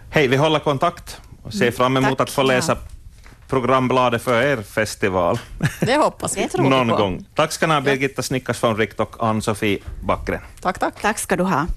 Hej, 0.10 0.28
vi 0.28 0.38
håller 0.38 0.60
kontakt 0.60 1.22
och 1.44 1.54
ser 1.54 1.72
fram 1.72 1.98
emot 1.98 2.18
Tack. 2.18 2.28
att 2.28 2.34
få 2.34 2.44
läsa 2.44 2.78
programbladet 3.48 4.22
för 4.22 4.42
er 4.42 4.62
festival. 4.62 5.40
Det 5.80 5.96
hoppas 5.96 6.38
vi. 6.38 6.50
Någon 6.58 6.88
gång. 6.88 7.26
Tack 7.36 7.52
ska 7.52 7.68
ni 7.68 7.74
ha, 7.74 7.82
Birgitta 7.82 8.22
Snickars 8.22 8.64
von 8.64 8.78
Richt 8.78 9.00
och 9.00 9.24
Ann-Sofie 9.24 9.80
Backren. 10.04 10.42
Tack, 10.62 10.80
tack. 10.80 11.02
Tack 11.02 11.20
ska 11.20 11.36
du 11.36 11.44
ha. 11.44 11.68